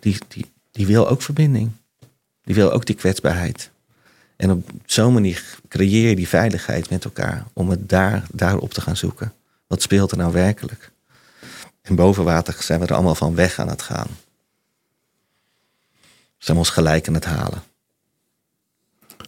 [0.00, 1.70] Die, die, die wil ook verbinding.
[2.42, 3.70] Die wil ook die kwetsbaarheid.
[4.36, 8.80] En op zo'n manier creëer je die veiligheid met elkaar om het daar, daarop te
[8.80, 9.32] gaan zoeken.
[9.66, 10.90] Wat speelt er nou werkelijk?
[11.82, 14.08] En boven water zijn we er allemaal van weg aan het gaan.
[16.38, 17.62] Zijn we ons gelijk aan het halen.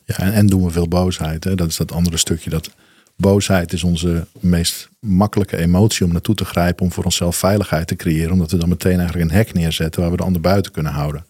[0.04, 1.44] Ja, en, en doen we veel boosheid.
[1.44, 1.54] Hè?
[1.54, 2.50] Dat is dat andere stukje.
[2.50, 2.70] Dat
[3.16, 6.84] boosheid is onze meest makkelijke emotie om naartoe te grijpen.
[6.84, 8.32] Om voor onszelf veiligheid te creëren.
[8.32, 11.26] Omdat we dan meteen eigenlijk een hek neerzetten waar we de ander buiten kunnen houden.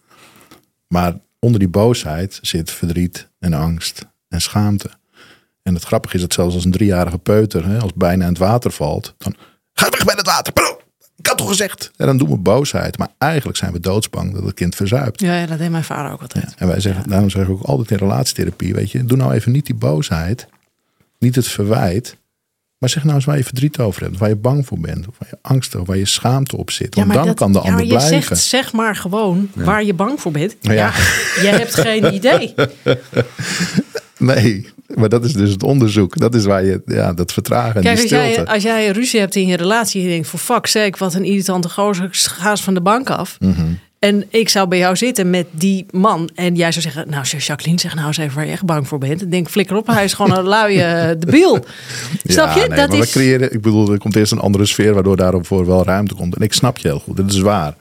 [0.87, 4.91] Maar onder die boosheid zit verdriet en angst en schaamte.
[5.62, 8.39] En het grappige is dat zelfs als een driejarige peuter, hè, als bijna in het
[8.39, 9.34] water valt, dan
[9.72, 10.53] ga weg bij het water.
[11.16, 11.91] Ik had toch gezegd.
[11.97, 12.99] En dan doen we boosheid.
[12.99, 15.20] Maar eigenlijk zijn we doodsbang dat het kind verzuipt.
[15.20, 16.45] Ja, ja, dat deed mijn vader ook altijd.
[16.45, 19.32] Ja, en wij zeggen, daarom zeggen we ook altijd in relatietherapie, weet je, doe nou
[19.32, 20.47] even niet die boosheid,
[21.18, 22.16] niet het verwijt,
[22.79, 25.14] maar zeg nou eens waar je verdriet over hebt, waar je bang voor bent, of
[25.18, 26.95] waar je angst of waar je schaamte op zit.
[26.95, 28.37] Want dan dat- kan de ja, ander maar je blijven.
[28.37, 30.57] Zegt, zeg maar gewoon waar je bang voor bent.
[30.61, 30.72] Ja.
[30.72, 30.93] Ja.
[31.41, 32.55] je hebt geen idee.
[34.18, 36.18] Nee, maar dat is dus het onderzoek.
[36.18, 38.51] Dat is waar je, ja, dat vertragen en Kijk, die als jij, stilte.
[38.53, 41.68] als jij ruzie hebt in je relatie, je denkt voor fuck sake, wat een irritante
[41.68, 43.37] gozer, ga eens van de bank af.
[43.41, 43.66] Mhm.
[43.99, 47.80] En ik zou bij jou zitten met die man en jij zou zeggen, nou Jacqueline,
[47.80, 49.22] zeg nou eens even waar je echt bang voor bent.
[49.22, 51.53] Ik denk, flikker op, hij is gewoon een luie debiel.
[52.24, 52.61] Snap je?
[52.61, 53.12] Ja, nee, dat maar is...
[53.12, 56.36] we creëren, ik bedoel, er komt eerst een andere sfeer waardoor daarvoor wel ruimte komt.
[56.36, 57.74] En ik snap je heel goed, dat is waar.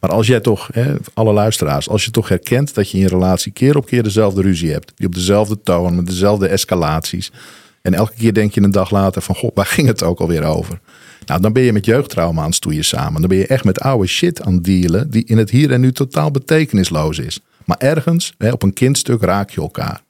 [0.00, 3.08] Maar als jij toch, hè, alle luisteraars, als je toch herkent dat je in je
[3.08, 7.32] relatie keer op keer dezelfde ruzie hebt, die op dezelfde toon, met dezelfde escalaties.
[7.82, 10.44] En elke keer denk je een dag later van, god, waar ging het ook alweer
[10.44, 10.80] over?
[11.30, 13.20] Nou, dan ben je met jeugdtrauma aan het stoeien samen.
[13.20, 15.80] Dan ben je echt met oude shit aan het dealen die in het hier en
[15.80, 17.40] nu totaal betekenisloos is.
[17.64, 20.02] Maar ergens, hè, op een kindstuk, raak je elkaar.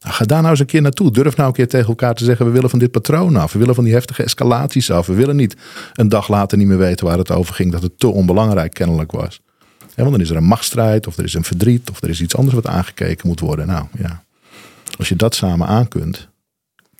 [0.00, 1.10] Nou, ga daar nou eens een keer naartoe.
[1.10, 3.52] Durf nou een keer tegen elkaar te zeggen: we willen van dit patroon af.
[3.52, 5.06] We willen van die heftige escalaties af.
[5.06, 5.56] We willen niet
[5.94, 7.72] een dag later niet meer weten waar het over ging.
[7.72, 9.40] Dat het te onbelangrijk kennelijk was.
[9.96, 12.36] Want dan is er een machtsstrijd, of er is een verdriet, of er is iets
[12.36, 13.66] anders wat aangekeken moet worden.
[13.66, 14.24] Nou ja,
[14.98, 16.29] als je dat samen aan kunt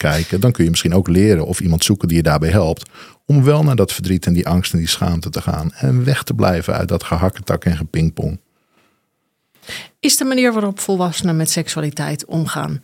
[0.01, 2.91] kijken, dan kun je misschien ook leren of iemand zoeken die je daarbij helpt.
[3.27, 5.73] Om wel naar dat verdriet en die angst en die schaamte te gaan.
[5.73, 8.41] En weg te blijven uit dat gehakketak en gepingpong.
[10.01, 12.83] Is de manier waarop volwassenen met seksualiteit omgaan,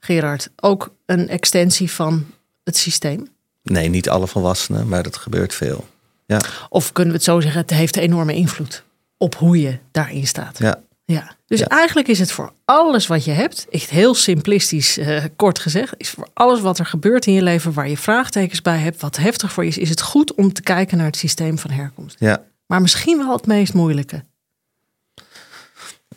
[0.00, 2.26] Gerard, ook een extensie van
[2.64, 3.26] het systeem?
[3.62, 5.86] Nee, niet alle volwassenen, maar dat gebeurt veel.
[6.26, 8.84] Ja, Of kunnen we het zo zeggen, het heeft enorme invloed
[9.16, 10.58] op hoe je daarin staat.
[10.58, 10.84] ja.
[11.08, 11.66] Ja, dus Ja.
[11.66, 16.10] eigenlijk is het voor alles wat je hebt, echt heel simplistisch eh, kort gezegd, is
[16.10, 19.52] voor alles wat er gebeurt in je leven waar je vraagtekens bij hebt, wat heftig
[19.52, 22.16] voor je is, is het goed om te kijken naar het systeem van herkomst.
[22.18, 22.44] ja.
[22.66, 24.24] Maar misschien wel het meest moeilijke.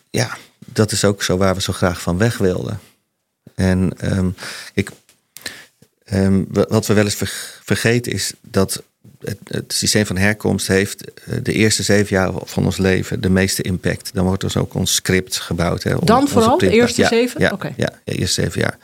[0.09, 2.79] ja, dat is ook zo waar we zo graag van weg wilden.
[3.55, 4.29] En ehm,
[4.73, 4.89] ik,
[6.03, 8.83] ehm, wa- wat we wel eens ver- vergeten is dat
[9.19, 13.29] het, het systeem van herkomst heeft eh, de eerste zeven jaar van ons leven de
[13.29, 14.13] meeste impact.
[14.13, 15.83] Dan wordt dus ook ons script gebouwd.
[15.83, 16.57] Hè, Dan vooral?
[16.57, 17.41] De eerste ja, zeven?
[17.41, 18.77] Ja, ja, eerste zeven jaar.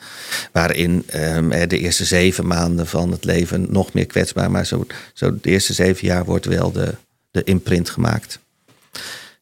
[0.52, 4.50] Waarin ehm, eh, de eerste zeven maanden van het leven nog meer kwetsbaar.
[4.50, 6.94] Maar zo, zo de eerste zeven jaar wordt wel de,
[7.30, 8.38] de imprint gemaakt.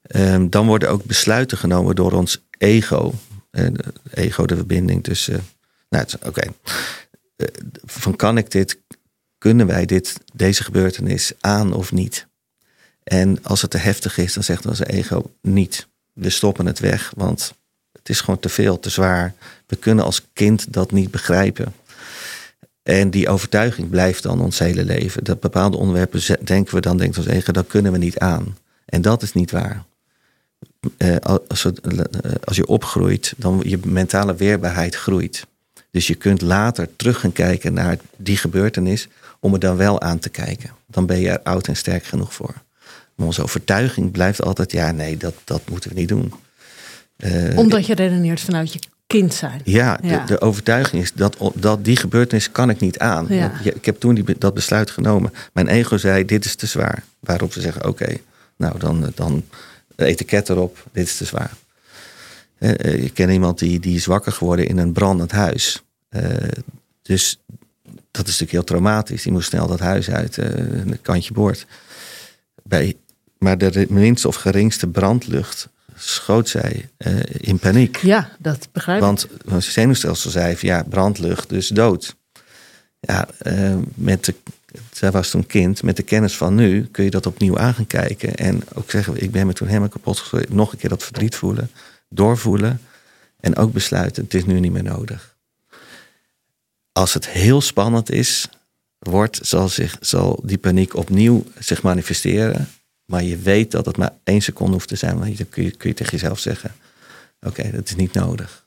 [0.03, 3.15] Ehm, dan worden ook besluiten genomen door ons ego.
[3.51, 3.75] De
[4.15, 5.47] ego, de verbinding tussen.
[5.89, 6.43] Nou, oké.
[7.37, 7.47] Eh,
[7.85, 8.79] van kan ik dit,
[9.45, 12.27] kunnen wij dit, deze gebeurtenis aan of niet?
[13.03, 15.87] En als het te heftig is, dan zegt onze ego niet.
[16.13, 17.55] We stoppen het weg, want
[17.93, 19.35] het is gewoon te veel, te zwaar.
[19.67, 21.75] We kunnen als kind dat niet begrijpen.
[22.83, 25.25] En die overtuiging blijft dan ons hele leven.
[25.25, 28.57] Dat bepaalde onderwerpen denken we dan, denkt ons ego, dat kunnen we niet aan.
[28.85, 29.85] En dat is niet waar.
[30.97, 31.35] Eh, eh,
[32.45, 35.47] als je opgroeit, dan je mentale weerbaarheid groeit.
[35.91, 39.09] Dus je kunt later terug gaan kijken naar die gebeurtenis
[39.45, 40.71] om er dan wel aan te kijken.
[40.87, 42.55] Dan ben je er oud en sterk genoeg voor.
[43.15, 46.33] Maar onze overtuiging blijft altijd, ja nee, dat, dat moeten we niet doen.
[47.17, 49.61] Eh, Omdat je redeneert vanuit je kind zijn.
[49.65, 50.19] ja, Ja.
[50.19, 53.27] De, de overtuiging is dat, dat die gebeurtenis kan ik niet aan.
[53.29, 53.53] Ja.
[53.63, 55.33] Ik heb toen die, dat besluit genomen.
[55.53, 57.05] Mijn ego zei, dit is te zwaar.
[57.21, 58.17] Waarop we zeggen, oké,
[58.57, 59.45] nou dan, dan
[59.97, 61.53] etiket erop, dit is te zwaar.
[62.59, 65.83] Eh, eh, Ik ken iemand die, die is wakker geworden in een brandend huis.
[66.09, 66.23] Eh,
[67.03, 67.39] dus
[68.11, 69.23] dat is natuurlijk heel traumatisch.
[69.23, 71.67] Die moest snel dat huis uit, eh, een kantje boord.
[72.63, 72.97] Bij,
[73.39, 77.97] maar de minste of geringste brandlucht schoot zij eh, in paniek.
[77.97, 79.05] Ja, dat begrijp ik.
[79.05, 82.17] Want het zenuwstelsel zei van ja, brandlucht, dus dood.
[83.01, 84.35] Ja, eh, met de,
[84.93, 85.83] zij was toen kind.
[85.83, 88.35] Met de kennis van nu kun je dat opnieuw aan gaan kijken.
[88.35, 90.57] En ook zeggen, ik ben me toen helemaal kapot geschreven.
[90.57, 91.71] Nog een keer dat verdriet voelen,
[92.09, 92.81] doorvoelen.
[93.41, 95.34] En ook besluiten, het is nu niet meer nodig.
[96.95, 98.49] Als het heel spannend is,
[98.99, 102.69] wordt, zal, zich, zal die paniek opnieuw zich manifesteren.
[103.05, 105.19] Maar je weet dat het maar één seconde hoeft te zijn.
[105.19, 106.75] Want dan kun je, kun je tegen jezelf zeggen,
[107.41, 108.67] oké, dat is niet nodig.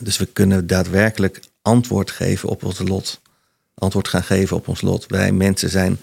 [0.00, 3.20] Dus we kunnen daadwerkelijk antwoord geven op ons lot.
[3.74, 5.06] Antwoord gaan geven op ons lot.
[5.06, 5.98] Wij mensen zijn,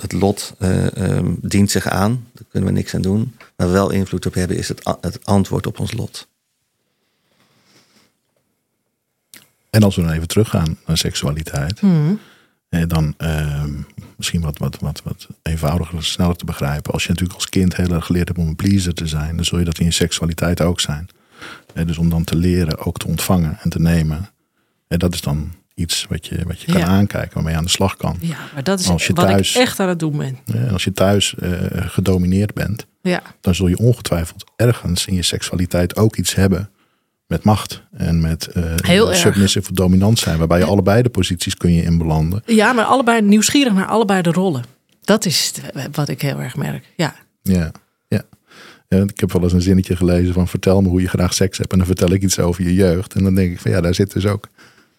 [0.00, 2.28] het, lot ehm, dient zich aan.
[2.32, 3.36] Daar kunnen we niks aan doen.
[3.56, 6.28] Waar we wel invloed op hebben is het, het antwoord op ons lot.
[9.76, 11.80] En als we dan even teruggaan naar seksualiteit,
[12.68, 13.70] eh, dan ehm,
[14.16, 16.92] misschien wat, wat, wat, wat eenvoudiger, sneller te begrijpen.
[16.92, 19.44] Als je natuurlijk als kind heel erg geleerd hebt om een pleaser te zijn, dan
[19.44, 21.08] zul je dat in je seksualiteit ook zijn.
[21.74, 24.30] Eh, dus om dan te leren ook te ontvangen en te nemen.
[24.88, 26.86] En dat is dan iets wat je, wat je kan Ja.
[26.86, 28.16] aankijken, waarmee je aan de slag kan.
[28.20, 30.38] Ja, maar dat is Als je wat thuis- ik echt aan het doen ben.
[30.54, 35.22] En als je thuis eh, gedomineerd bent, Ja, dan zul je ongetwijfeld ergens in je
[35.22, 36.70] seksualiteit ook iets hebben
[37.26, 39.16] met macht en met eh, erg.
[39.16, 42.42] submissive of dominant zijn, waarbij je allebei de posities kun je in belanden.
[42.46, 44.64] ja maar allebei nieuwsgierig naar allebei de rollen.
[45.00, 46.84] Dat is het- wat ik heel erg merk.
[46.96, 47.70] Ja, Ja,
[48.08, 48.22] ja.
[48.88, 51.58] ja ik heb wel eens een zinnetje gelezen van vertel me hoe je graag seks
[51.58, 53.14] hebt en dan vertel ik iets over je jeugd.
[53.14, 54.48] En dan denk ik van ja, daar zit dus ook,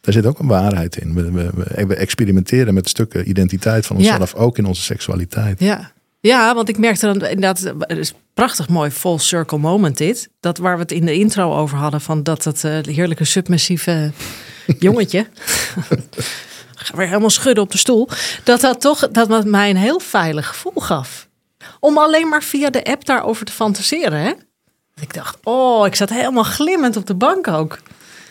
[0.02, 1.14] daar zit ook een waarheid in.
[1.14, 4.10] We, we, we, we experimenteren met stukken identiteit van Ja.
[4.10, 5.60] onszelf, ook in onze seksualiteit.
[5.60, 5.92] ja.
[6.20, 10.30] Ja, want ik merkte dan inderdaad, het is een prachtig mooi full circle moment dit.
[10.39, 14.11] Dat waar we het in de intro over hadden, van dat dat eh, heerlijke submissieve
[14.80, 15.28] jongetje,
[16.76, 18.09] ga weer helemaal schudden op de stoel,
[18.43, 21.28] dat dat toch dat dat mij een heel veilig gevoel gaf.
[21.80, 24.20] Om alleen maar via de app daarover te fantaseren.
[24.20, 24.34] Hè?
[25.01, 27.80] Ik dacht, oh, ik zat helemaal glimmend op de bank ook.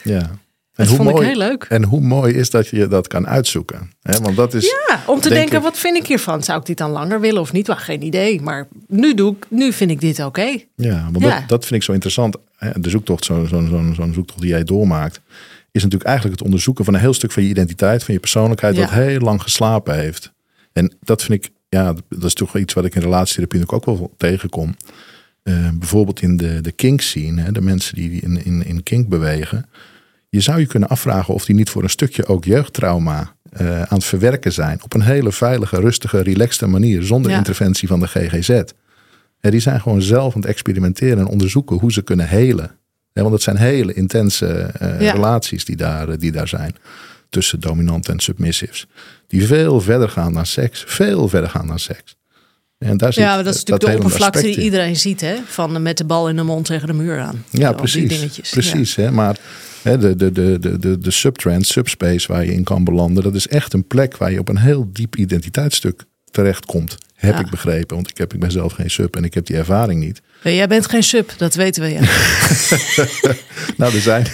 [0.02, 0.30] Ja.
[0.76, 1.64] Dat vond ik heel leuk.
[1.68, 3.90] En hoe mooi is dat je dat kan uitzoeken.
[4.02, 4.18] Hè?
[4.20, 6.42] Want dat is, Ja, om te denk denken, ik- wat vind ik hiervan?
[6.42, 7.66] Zou ik dit dan langer willen of niet?
[7.66, 8.40] Wel, geen idee.
[8.40, 10.58] Maar nu, doe ik, nu vind ik dit oké.
[10.76, 11.38] Ja, want Ja.
[11.40, 12.36] Dat, dat vind ik zo interessant.
[12.74, 15.20] De zoektocht, zo'n zo, zo, zo'n zoektocht die jij doormaakt,
[15.72, 18.74] is natuurlijk eigenlijk het onderzoeken van een heel stuk van je identiteit, van je persoonlijkheid,
[18.76, 18.80] Ja.
[18.80, 20.32] dat heel lang geslapen heeft.
[20.72, 24.14] En dat vind ik, ja, dat is toch iets wat ik in relatietherapie ook wel
[24.16, 24.76] tegenkom.
[25.42, 29.08] Eh, bijvoorbeeld in de, de kink scene, hè, de mensen die in, in, in kink
[29.08, 29.66] bewegen.
[30.36, 33.86] Je zou je kunnen afvragen of die niet voor een stukje ook jeugdtrauma eh, aan
[33.98, 34.82] het verwerken zijn.
[34.82, 37.36] Op een hele veilige, rustige, relaxte manier, zonder Ja.
[37.36, 38.48] interventie van de GGZ.
[39.40, 42.70] Ja, die zijn gewoon zelf aan het experimenteren en onderzoeken hoe ze kunnen helen.
[43.12, 45.12] Ja, want het zijn hele intense eh, Ja.
[45.12, 46.74] relaties die daar, eh, die daar zijn.
[47.28, 48.86] Tussen dominant en submissives.
[49.26, 50.84] Die veel verder gaan dan seks.
[50.86, 52.16] Veel verder gaan dan seks.
[52.78, 55.20] En daar zit Ja, maar dat is natuurlijk de helende oppervlakte die iedereen ziet.
[55.20, 55.36] Hè?
[55.46, 57.44] Van met de bal in de mond tegen de muur aan.
[57.50, 58.50] Ja, precies.
[58.50, 59.10] precies hè?
[59.10, 59.36] Maar
[59.86, 63.34] hè, de, de, de, de, de, de subtrend, subspace waar je in kan belanden, dat
[63.34, 66.96] is echt een plek waar je op een heel diep identiteitsstuk terechtkomt.
[67.14, 67.40] Heb Ja.
[67.40, 70.00] ik begrepen, want ik, heb, ik ben zelf geen sub en ik heb die ervaring
[70.00, 70.20] niet.
[70.42, 71.88] Jij bent geen sub, dat weten we.
[71.92, 72.00] Ja.
[73.76, 74.26] Nou, er, zijn,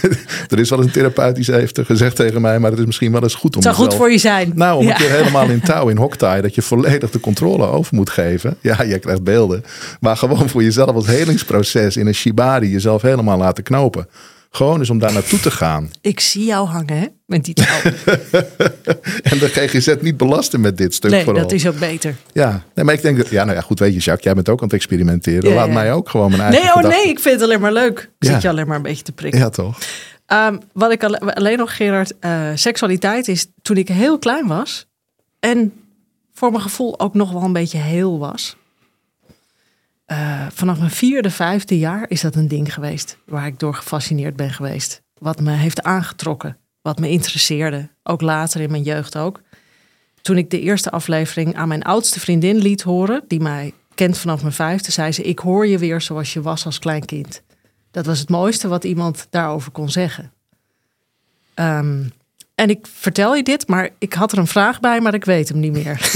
[0.49, 3.23] er is wel een therapeut die heeft gezegd tegen mij, maar het is misschien wel
[3.23, 4.53] eens goed om Het zou goed voor je zijn.
[4.55, 4.91] Nou, om Ja.
[4.91, 8.57] een keer helemaal in touw, in hoktaai, dat je volledig de controle over moet geven.
[8.61, 9.65] Ja, jij krijgt beelden.
[10.01, 14.07] Maar gewoon voor jezelf als helingsproces in een shibari jezelf helemaal laten knopen.
[14.55, 15.91] Gewoon is om daar naartoe te gaan.
[16.01, 17.07] Ik zie jou hangen, hè?
[17.27, 17.67] Met die touw.
[19.23, 21.43] En de GGZ niet belasten met dit stuk Nee, vooral.
[21.43, 22.15] dat is ook beter.
[22.33, 24.49] Ja, nee, maar ik denk dat, ja, nou ja, goed, weet je, Jacques, jij bent
[24.49, 25.49] ook aan het experimenteren.
[25.51, 25.73] Ja, Laat ja.
[25.73, 27.99] mij ook gewoon mijn eigen Nee, oh gedachten- nee, ik vind het alleen maar leuk.
[28.19, 28.33] Ik Ja.
[28.33, 29.41] Zit je alleen maar een beetje te prikken.
[29.41, 29.79] Ja, toch?
[30.27, 34.87] Ehm, wat ik alle- alleen nog, Gerard, eh, seksualiteit is toen ik heel klein was.
[35.41, 35.73] En
[36.33, 38.57] voor mijn gevoel ook nog wel een beetje heel was.
[40.13, 43.19] Eh, vanaf mijn vierde, vijfde jaar is dat een ding geweest.
[43.27, 45.03] Waar ik door gefascineerd ben geweest.
[45.19, 46.57] Wat me heeft aangetrokken.
[46.83, 47.89] Wat me interesseerde.
[48.03, 49.41] Ook later in mijn jeugd ook.
[50.23, 53.25] Toen ik de eerste aflevering aan mijn oudste vriendin liet horen.
[53.27, 54.93] Die mij kent vanaf mijn vijfde.
[54.93, 57.43] Zei ze, ik hoor je weer zoals je was als klein kind.
[57.91, 60.33] Dat was het mooiste wat iemand daarover kon zeggen.
[61.55, 62.05] Ehm,
[62.55, 65.49] en ik vertel je dit, maar ik had er een vraag bij, maar ik weet
[65.49, 66.01] hem niet meer.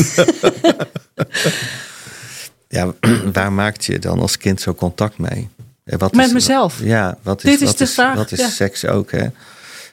[2.76, 2.94] Ja,
[3.32, 5.48] waar maakt je dan als kind zo contact mee?
[5.84, 6.80] Eh, Wat Met mezelf.
[6.82, 8.48] Ja, wat is, Dit is wat de vraag, Wat is ja.
[8.48, 9.26] seks ook, hè?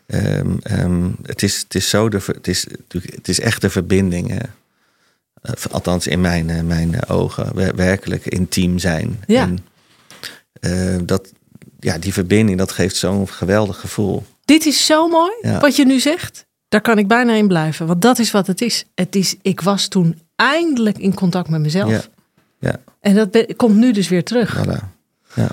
[0.05, 2.65] Ehm, ehm, het, is, het is zo, de, het, is,
[3.15, 4.39] het is echt de verbinding, hè?
[5.71, 9.23] Althans in mijn, eh, mijn ogen, wer- werkelijk intiem zijn.
[9.27, 9.41] Ja.
[9.41, 9.59] En,
[10.59, 11.31] eh, dat,
[11.79, 14.23] ja, die verbinding, dat geeft zo'n geweldig gevoel.
[14.45, 15.59] dit is zo mooi, Ja.
[15.59, 16.45] wat je nu zegt.
[16.69, 18.85] Daar kan ik bijna in blijven, want dat is wat het is.
[18.95, 21.89] Het is ik was toen eindelijk in contact met mezelf.
[21.91, 22.01] Ja.
[22.63, 24.57] Ja, En dat be- komt nu dus weer terug.
[24.57, 24.83] voilà.
[25.35, 25.49] Ja.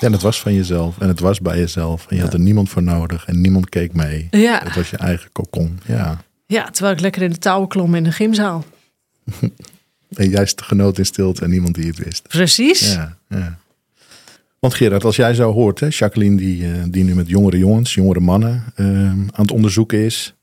[0.00, 2.06] Ja, en het was van jezelf en het was bij jezelf.
[2.08, 4.28] En je had er niemand voor nodig en niemand keek mee.
[4.30, 4.60] Ja.
[4.64, 5.78] Het was je eigen kokon.
[5.86, 6.20] Ja.
[6.46, 8.64] ja, terwijl ik lekker in de touwen klom in de gymzaal.
[10.10, 12.28] En jij genoot in stilte en niemand die het wist.
[12.28, 12.92] Precies.
[12.92, 13.58] Ja, ja.
[14.58, 17.94] Want Gerard, als jij zo hoort, hè, Jacqueline die, eh, die nu met jongere jongens,
[17.94, 20.34] jongere mannen eh, aan het onderzoeken is.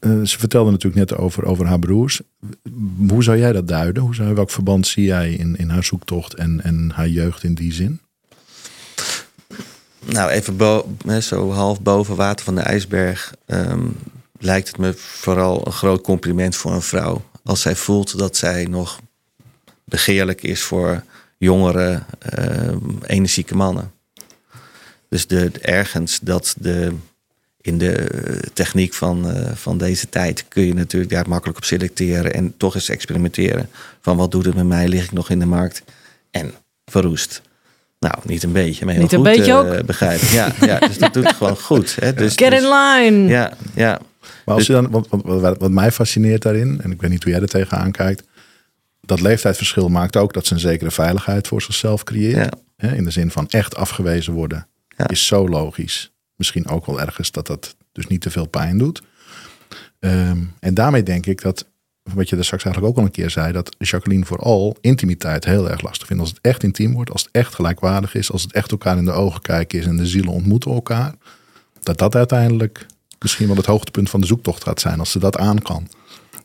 [0.00, 2.20] Eh, ze vertelde natuurlijk net over, over haar broers.
[3.08, 4.02] Hoe zou jij dat duiden?
[4.02, 7.54] Hoe zou, welk verband zie jij in, in haar zoektocht en, en haar jeugd in
[7.54, 8.00] die zin?
[10.04, 13.34] Nou, even zo half boven water van de ijsberg.
[13.46, 13.86] ehm,
[14.38, 17.24] lijkt het me vooral een groot compliment voor een vrouw.
[17.44, 19.00] Als zij voelt dat zij nog
[19.84, 21.04] begeerlijk is voor
[21.38, 23.92] jongere, ehm, energieke mannen.
[25.08, 26.92] Dus de, ergens dat de,
[27.64, 31.64] in de eh, techniek van, eh, van deze tijd kun je natuurlijk daar makkelijk op
[31.64, 33.68] selecteren en toch eens experimenteren.
[34.00, 34.88] Van wat doet het met mij?
[34.88, 35.82] Lig ik nog in de markt?
[36.30, 36.52] En
[36.84, 37.42] verroest.
[37.98, 39.86] Nou, niet een beetje, maar heel Niet een goed beetje eh, ook?
[39.86, 40.28] begrijp ik.
[40.28, 41.96] Ja, ja, dus dat doet het gewoon goed.
[42.00, 42.14] Hè?
[42.22, 43.28] Dus, Get dus- in line!
[43.28, 44.00] Ja, ja.
[44.44, 45.06] Maar als je dan, wat,
[45.58, 48.22] wat, mij fascineert daarin, en ik weet niet hoe jij er tegenaan kijkt,
[49.00, 52.48] dat leeftijdsverschil maakt ook dat ze een zekere veiligheid voor zichzelf creëren.
[52.76, 55.08] Hè, in de zin van echt afgewezen worden Ja.
[55.08, 56.13] is zo logisch.
[56.36, 59.02] Misschien ook wel ergens dat dat dus niet te veel pijn doet.
[59.98, 61.66] Ehm, en daarmee denk ik dat,
[62.02, 65.70] wat je er straks eigenlijk ook al een keer zei, dat Jacqueline vooral intimiteit heel
[65.70, 66.22] erg lastig vindt.
[66.22, 69.04] Als het echt intiem wordt, als het echt gelijkwaardig is, als het echt elkaar in
[69.04, 71.14] de ogen kijken is en de zielen ontmoeten elkaar,
[71.82, 72.86] dat dat uiteindelijk
[73.18, 75.88] misschien wel het hoogtepunt van de zoektocht gaat zijn als ze dat aan kan.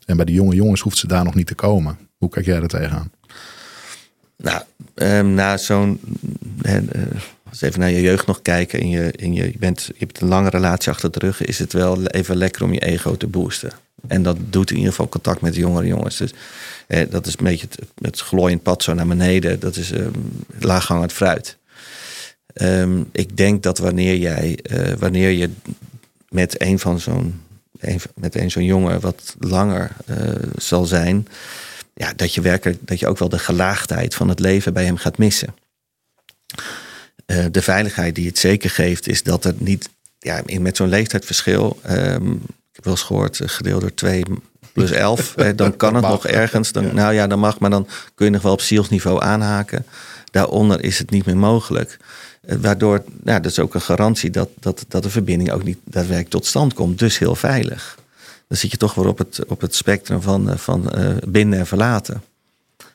[0.06, 1.98] En bij de jonge jongens hoeft ze daar nog niet te komen.
[2.16, 3.10] Hoe kijk jij er tegenaan?
[4.36, 4.62] Nou,
[4.94, 6.00] ehm, na zo'n.
[6.62, 6.76] eh,
[7.50, 10.20] als even naar je jeugd nog kijken en je, en je, je, bent, je hebt
[10.20, 13.26] een lange relatie achter de rug, is het wel even lekker om je ego te
[13.26, 13.72] boosten.
[14.06, 16.16] En dat doet in ieder geval contact met de jongere jongens.
[16.16, 16.32] Dus
[16.86, 19.60] eh, dat is een beetje het, het glooiend pad zo naar beneden.
[19.60, 20.10] Dat is ehm
[20.58, 21.56] laaghangend fruit.
[22.52, 25.50] Ehm, ik denk dat wanneer jij, eh, wanneer je
[26.28, 27.40] met een van zo'n,
[28.14, 30.16] met een zo'n jongen wat langer eh,
[30.56, 31.28] zal zijn,
[31.94, 34.96] ja, dat je werkelijk, dat je ook wel de gelaagdheid van het leven bij hem
[34.96, 35.54] gaat missen.
[37.30, 40.88] Eh, de veiligheid die het zeker geeft, is dat er niet, ja, in, met zo'n
[40.88, 44.22] leeftijdsverschil, ehm, ik heb wel eens gehoord, eh, gedeeld door 2
[44.72, 46.10] plus 11, eh, dan kan het mag.
[46.10, 46.72] nog ergens.
[46.72, 49.86] Dan, Nou ja, dan mag, maar dan kun je nog wel op zielsniveau aanhaken.
[50.30, 51.98] Daaronder is het niet meer mogelijk.
[52.40, 55.78] Eh, Waardoor, ja, dat is ook een garantie dat, dat, dat de verbinding ook niet
[55.84, 56.98] daadwerkelijk tot stand komt.
[56.98, 57.98] Dus heel veilig.
[58.48, 61.66] Dan zit je toch weer op het, op het spectrum van, van eh, binden en
[61.66, 62.22] verlaten.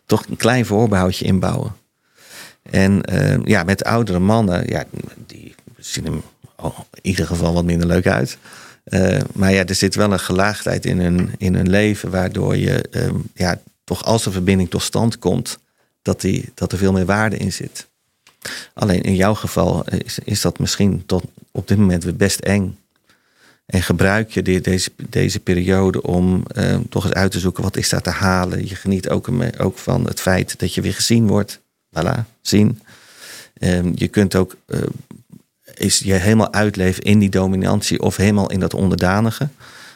[0.06, 1.76] Toch een klein voorbehoudje inbouwen.
[2.72, 4.84] En eh, ja, met oudere mannen, ja,
[5.26, 6.22] die zien
[6.56, 8.38] al in ieder geval wat minder leuk uit.
[8.84, 12.82] Eh, maar ja, er zit wel een gelaagdheid in hun, in hun leven, waardoor je
[12.82, 15.60] ehm, ja, toch als een verbinding tot stand komt,
[16.02, 17.88] dat, die, dat er veel meer waarde in zit.
[18.74, 22.78] Alleen in jouw geval is, is dat misschien tot op dit moment weer best eng.
[23.66, 26.44] En gebruik je deze, deze periode om
[26.90, 28.68] toch eens uit te zoeken wat is daar te halen.
[28.68, 31.60] Je geniet ook, ook van het feit dat je weer gezien wordt.
[32.00, 32.80] Voilà, zien.
[33.54, 34.80] Ehm, je kunt ook eh,
[35.74, 39.48] is je helemaal uitleven in die dominantie of helemaal in dat onderdanige.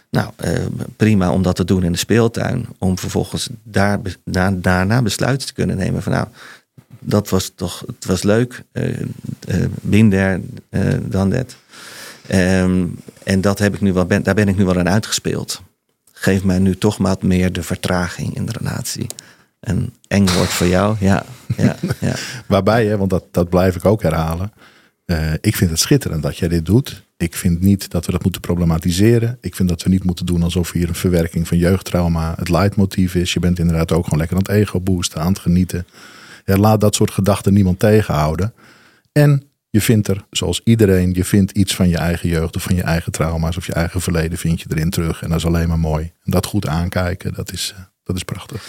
[0.09, 2.65] Nou, eh, prima om dat te doen in de speeltuin.
[2.77, 3.99] Om vervolgens daar,
[4.53, 6.27] daarna besluiten te kunnen nemen van nou,
[6.99, 8.63] dat was toch, het was leuk.
[8.71, 8.99] eh
[9.47, 10.33] eh,
[10.69, 11.55] eh, done that.
[12.27, 12.85] Ehm,
[13.23, 15.61] en dat heb ik nu wel, daar ben ik nu wel aan uitgespeeld.
[16.11, 19.07] Geef mij nu toch maar meer de vertraging in de relatie.
[19.59, 21.25] Een eng woord voor jou, ja.
[21.61, 21.75] Ja.
[22.47, 24.51] Waarbij, hè, want dat, dat blijf ik ook herhalen.
[25.05, 27.03] eh, ik vind het schitterend dat jij dit doet.
[27.17, 29.37] Ik vind niet dat we dat moeten problematiseren.
[29.41, 33.15] Ik vind dat we niet moeten doen alsof hier een verwerking van jeugdtrauma het leidmotief
[33.15, 33.33] is.
[33.33, 35.85] Je bent inderdaad ook gewoon lekker aan het ego boosten, aan het genieten.
[36.45, 38.53] Ja, laat dat soort gedachten niemand tegenhouden.
[39.11, 42.75] En je vindt er, zoals iedereen, je vindt iets van je eigen jeugd of van
[42.75, 45.21] je eigen trauma's of je eigen verleden vind je erin terug.
[45.21, 46.03] En dat is alleen maar mooi.
[46.23, 48.65] En dat goed aankijken, dat is, eh, dat is prachtig.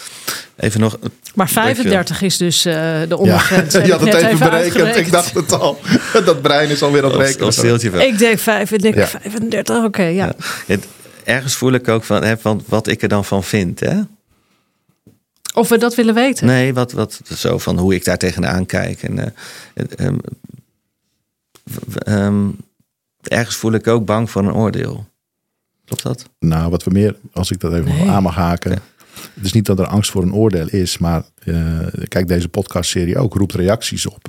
[0.56, 0.98] Even nog,
[1.34, 3.72] Maar 35 is dus eh, de ondergrens.
[3.86, 4.96] Je had het net even berekend.
[4.96, 5.80] Ik dacht het al.
[6.24, 7.46] Dat brein is alweer aan het of, rekenen.
[7.46, 8.00] of steeltje wel.
[8.00, 9.20] Ik denk 35, Ja.
[9.20, 10.32] 35 oké, ja.
[10.66, 10.86] Het,
[11.24, 13.80] ergens voel ik ook van, hè, van wat ik er dan van vind.
[13.80, 14.00] Hè?
[15.54, 16.46] Of we dat willen weten.
[16.46, 19.02] Nee, wat, wat zo van hoe ik daar tegenaan kijk.
[19.02, 20.16] En, eh, ehm,
[21.98, 22.48] ehm,
[23.22, 25.06] ergens voel ik ook bang voor een oordeel.
[25.84, 26.28] Klopt dat?
[26.38, 28.08] Nou, wat we meer, als ik dat even Nee.
[28.08, 28.82] aan mag haken.
[29.34, 33.18] Het is niet dat er angst voor een oordeel is, maar eh, kijk, deze podcastserie
[33.18, 34.28] ook roept reacties op.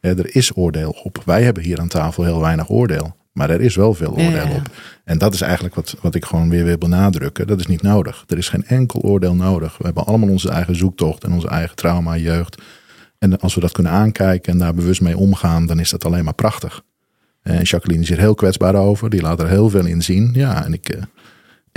[0.00, 1.22] Eh, er is oordeel op.
[1.24, 3.16] Wij hebben hier aan tafel heel weinig oordeel.
[3.32, 4.54] Maar er is wel veel oordeel ja, ja.
[4.54, 4.70] op.
[5.04, 7.46] En dat is eigenlijk wat, wat ik gewoon weer wil benadrukken.
[7.46, 8.24] Dat is niet nodig.
[8.28, 9.78] Er is geen enkel oordeel nodig.
[9.78, 12.62] We hebben allemaal onze eigen zoektocht en onze eigen trauma, jeugd.
[13.18, 16.24] En als we dat kunnen aankijken en daar bewust mee omgaan, dan is dat alleen
[16.24, 16.82] maar prachtig.
[17.42, 19.10] En Jacqueline is hier heel kwetsbaar over.
[19.10, 20.30] Die laat er heel veel in zien.
[20.32, 21.02] Ja, en ik, eh,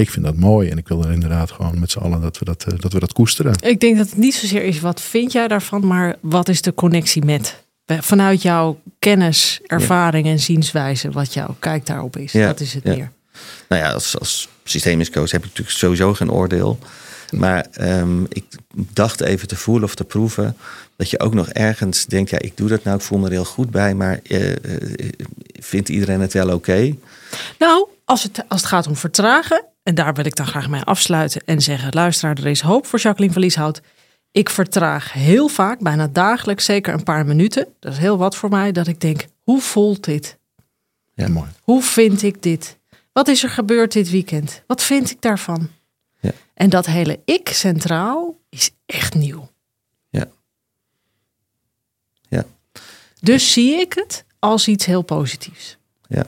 [0.02, 0.70] ik vind dat mooi.
[0.70, 3.00] En ik wil er inderdaad gewoon met z'n allen dat we dat, eh, dat we
[3.00, 3.56] dat koesteren.
[3.60, 6.74] Ik denk dat het niet zozeer is wat vind jij daarvan, maar wat is de
[6.74, 7.66] connectie met?
[7.86, 12.32] Vanuit jouw kennis, ervaring en zienswijze, wat jouw kijk daarop is.
[12.32, 12.96] Ja, dat is het ja.
[12.96, 13.12] meer.
[13.70, 16.80] Nou ja, als, als systemisch coach heb ik natuurlijk sowieso geen oordeel.
[17.32, 20.58] Maar ehm, ik dacht even te voelen of te proeven
[20.96, 23.32] dat je ook nog ergens denkt, ja, ik doe dat nou, ik voel me er
[23.32, 24.58] heel goed bij, maar eh, eh,
[25.60, 26.96] vindt iedereen het wel oké?
[27.60, 30.82] Nou, als het, als het gaat om vertragen, en daar wil ik dan graag mee
[30.82, 33.82] afsluiten en zeggen: luisteraar, er is hoop voor Jacqueline van Lieshout.
[34.32, 37.68] Ik vertraag heel vaak, bijna dagelijks, zeker een paar minuten.
[37.80, 40.38] Dat is heel wat voor mij, dat ik denk: hoe voelt dit?
[41.14, 41.28] Ja.
[41.28, 41.50] Mooi.
[41.62, 42.78] Hoe vind ik dit?
[43.12, 44.64] Wat is er gebeurd dit weekend?
[44.68, 45.70] Wat vind ik daarvan?
[46.20, 46.32] Ja.
[46.54, 49.50] En dat hele ik centraal is echt nieuw.
[53.20, 55.78] Dus zie ik het als iets heel positiefs.
[56.08, 56.26] Ja.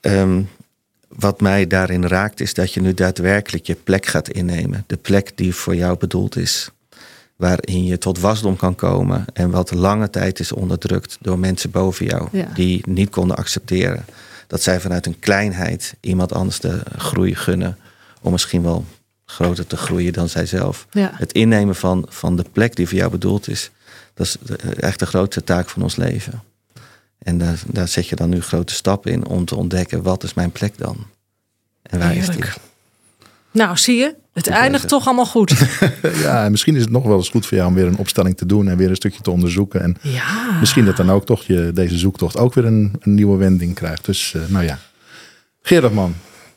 [0.00, 0.42] Ehm,
[1.18, 4.84] wat mij daarin raakt is dat je nu daadwerkelijk je plek gaat innemen.
[4.86, 6.68] De plek die voor jou bedoeld is.
[7.36, 9.24] Waarin je tot wasdom kan komen.
[9.32, 12.28] En wat lange tijd is onderdrukt door mensen boven jou.
[12.32, 12.48] Ja.
[12.54, 14.04] Die niet konden accepteren.
[14.46, 17.78] Dat zij vanuit een kleinheid iemand anders de groei gunnen.
[18.20, 18.84] Om misschien wel
[19.24, 20.86] groter te groeien dan zijzelf.
[20.90, 21.10] Ja.
[21.14, 23.70] Het innemen van, van de plek die voor jou bedoeld is.
[24.14, 24.36] Dat is
[24.76, 26.42] echt de grootste taak van ons leven.
[27.18, 30.34] En daar, daar zet je dan nu grote stappen in om te ontdekken wat is
[30.34, 30.96] mijn plek dan?
[31.82, 32.34] En waar is die?
[32.34, 32.56] Heerlijk.
[33.50, 34.88] Nou, zie je, het Goed eindigt bezig.
[34.98, 35.54] toch allemaal goed.
[36.22, 38.36] Ja, en misschien is het nog wel eens goed voor jou om weer een opstelling
[38.36, 39.80] te doen en weer een stukje te onderzoeken.
[39.82, 40.58] En Ja.
[40.60, 44.04] misschien dat dan ook toch je, deze zoektocht ook weer een, een nieuwe wending krijgt.
[44.04, 44.78] Dus eh, nou ja.
[45.62, 46.14] Gerard man,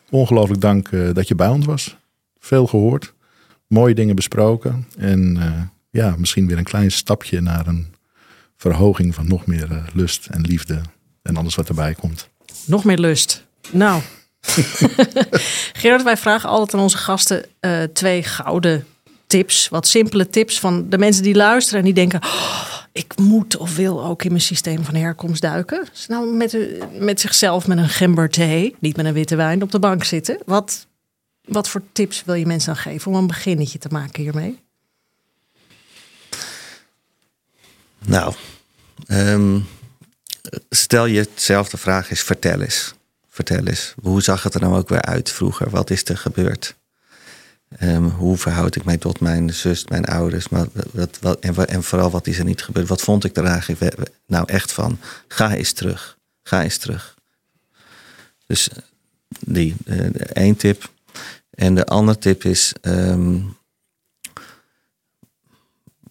[0.10, 1.98] ongelooflijk dank eh, dat je bij ons was.
[2.40, 3.14] Veel gehoord,
[3.68, 4.88] mooie dingen besproken.
[4.98, 5.52] En eh,
[5.90, 7.88] ja, misschien weer een klein stapje naar een
[8.58, 10.82] verhoging van nog meer eh, lust en liefde
[11.22, 12.30] en alles wat erbij komt.
[12.66, 13.44] Nog meer lust.
[13.72, 14.02] Nou.
[15.74, 18.86] Gerard, wij vragen altijd aan onze gasten eh, twee gouden
[19.28, 19.70] tips.
[19.70, 22.20] Wat simpele tips van de mensen die luisteren en die denken...
[22.24, 25.86] "Oh, ik moet of wil ook in mijn systeem van herkomst duiken.
[25.92, 29.62] Dus nou met, u- met zichzelf met een gember thee, niet met een witte wijn,
[29.62, 30.38] op de bank zitten.
[30.46, 30.88] Wat,
[31.42, 34.60] wat voor tips wil je mensen dan geven om een beginnetje te maken hiermee?
[38.08, 38.34] Nou,
[39.08, 39.60] ehm,
[40.70, 42.94] stel je zelf de vraag is, vertel eens.
[43.30, 45.70] Vertel eens, hoe zag het er nou ook weer uit vroeger?
[45.70, 46.76] Wat is er gebeurd?
[47.78, 50.50] Ehm, hoe verhoud ik mij tot mijn zus, mijn ouders?
[50.50, 52.88] Maar wat, wat, en, vooral, wat is er niet gebeurd?
[52.88, 55.00] Wat vond ik er eigenlijk nou echt van?
[55.28, 56.18] Ga eens terug.
[56.44, 57.16] Ga eens terug.
[58.46, 58.78] Dus eh,
[59.40, 60.92] die, eh, één tip.
[61.50, 62.74] En de andere tip is...
[62.82, 63.40] ehm,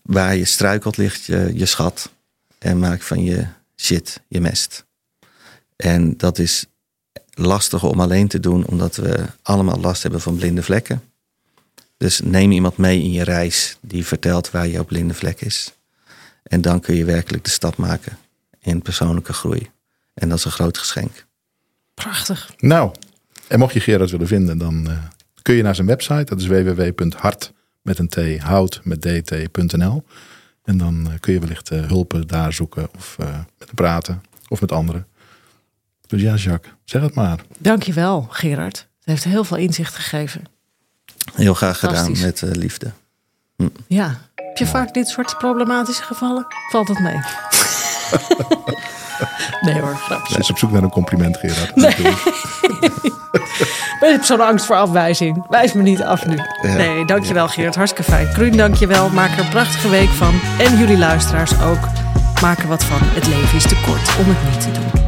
[0.06, 2.10] waar je struikelt ligt je, je schat.
[2.58, 3.46] En maak van je
[3.76, 4.84] shit je mest.
[5.76, 6.66] En dat is
[7.30, 11.02] lastig om alleen te doen, omdat we allemaal last hebben van blinde vlekken.
[11.96, 15.72] Dus neem iemand mee in je reis die vertelt waar jouw blinde vlek is.
[16.42, 18.18] En dan kun je werkelijk de stap maken
[18.60, 19.70] in persoonlijke groei.
[20.14, 21.26] En dat is een groot geschenk.
[21.94, 22.52] Prachtig.
[22.56, 22.92] Nou,
[23.48, 24.98] en mocht je Gerard willen vinden, dan eh,
[25.42, 26.24] kun je naar zijn website.
[26.24, 27.52] Dat is www.hart
[27.86, 30.04] met een t hout met dt.nl.
[30.64, 34.60] En dan eh, kun je wellicht eh, hulpen daar zoeken of eh, met praten of
[34.60, 35.06] met anderen.
[36.06, 37.40] Dus ja, Jacques, zeg het maar.
[37.58, 38.76] Dankjewel, Gerard.
[38.76, 40.44] Het heeft heel veel inzicht gegeven.
[41.34, 42.92] Heel graag gedaan met liefde.
[43.86, 44.20] Ja.
[44.34, 46.46] Heb je vaak dit soort problematische gevallen?
[46.70, 47.20] Valt het mee?
[49.66, 50.34] nee hoor, grapje.
[50.34, 51.76] Ze is op zoek naar een compliment, Gerard.
[51.76, 51.96] Ik
[54.00, 55.44] heb zo'n angst voor afwijzing.
[55.48, 56.38] Wijs me niet af nu.
[56.62, 57.74] Nee, dankjewel Gerard.
[57.74, 58.32] Hartstikke fijn.
[58.32, 59.08] Kruun, dankjewel.
[59.08, 60.40] Maak er een prachtige week van.
[60.58, 61.88] En jullie luisteraars ook.
[62.42, 62.98] Maak er wat van.
[63.02, 65.05] Het leven is te kort om het niet te doen.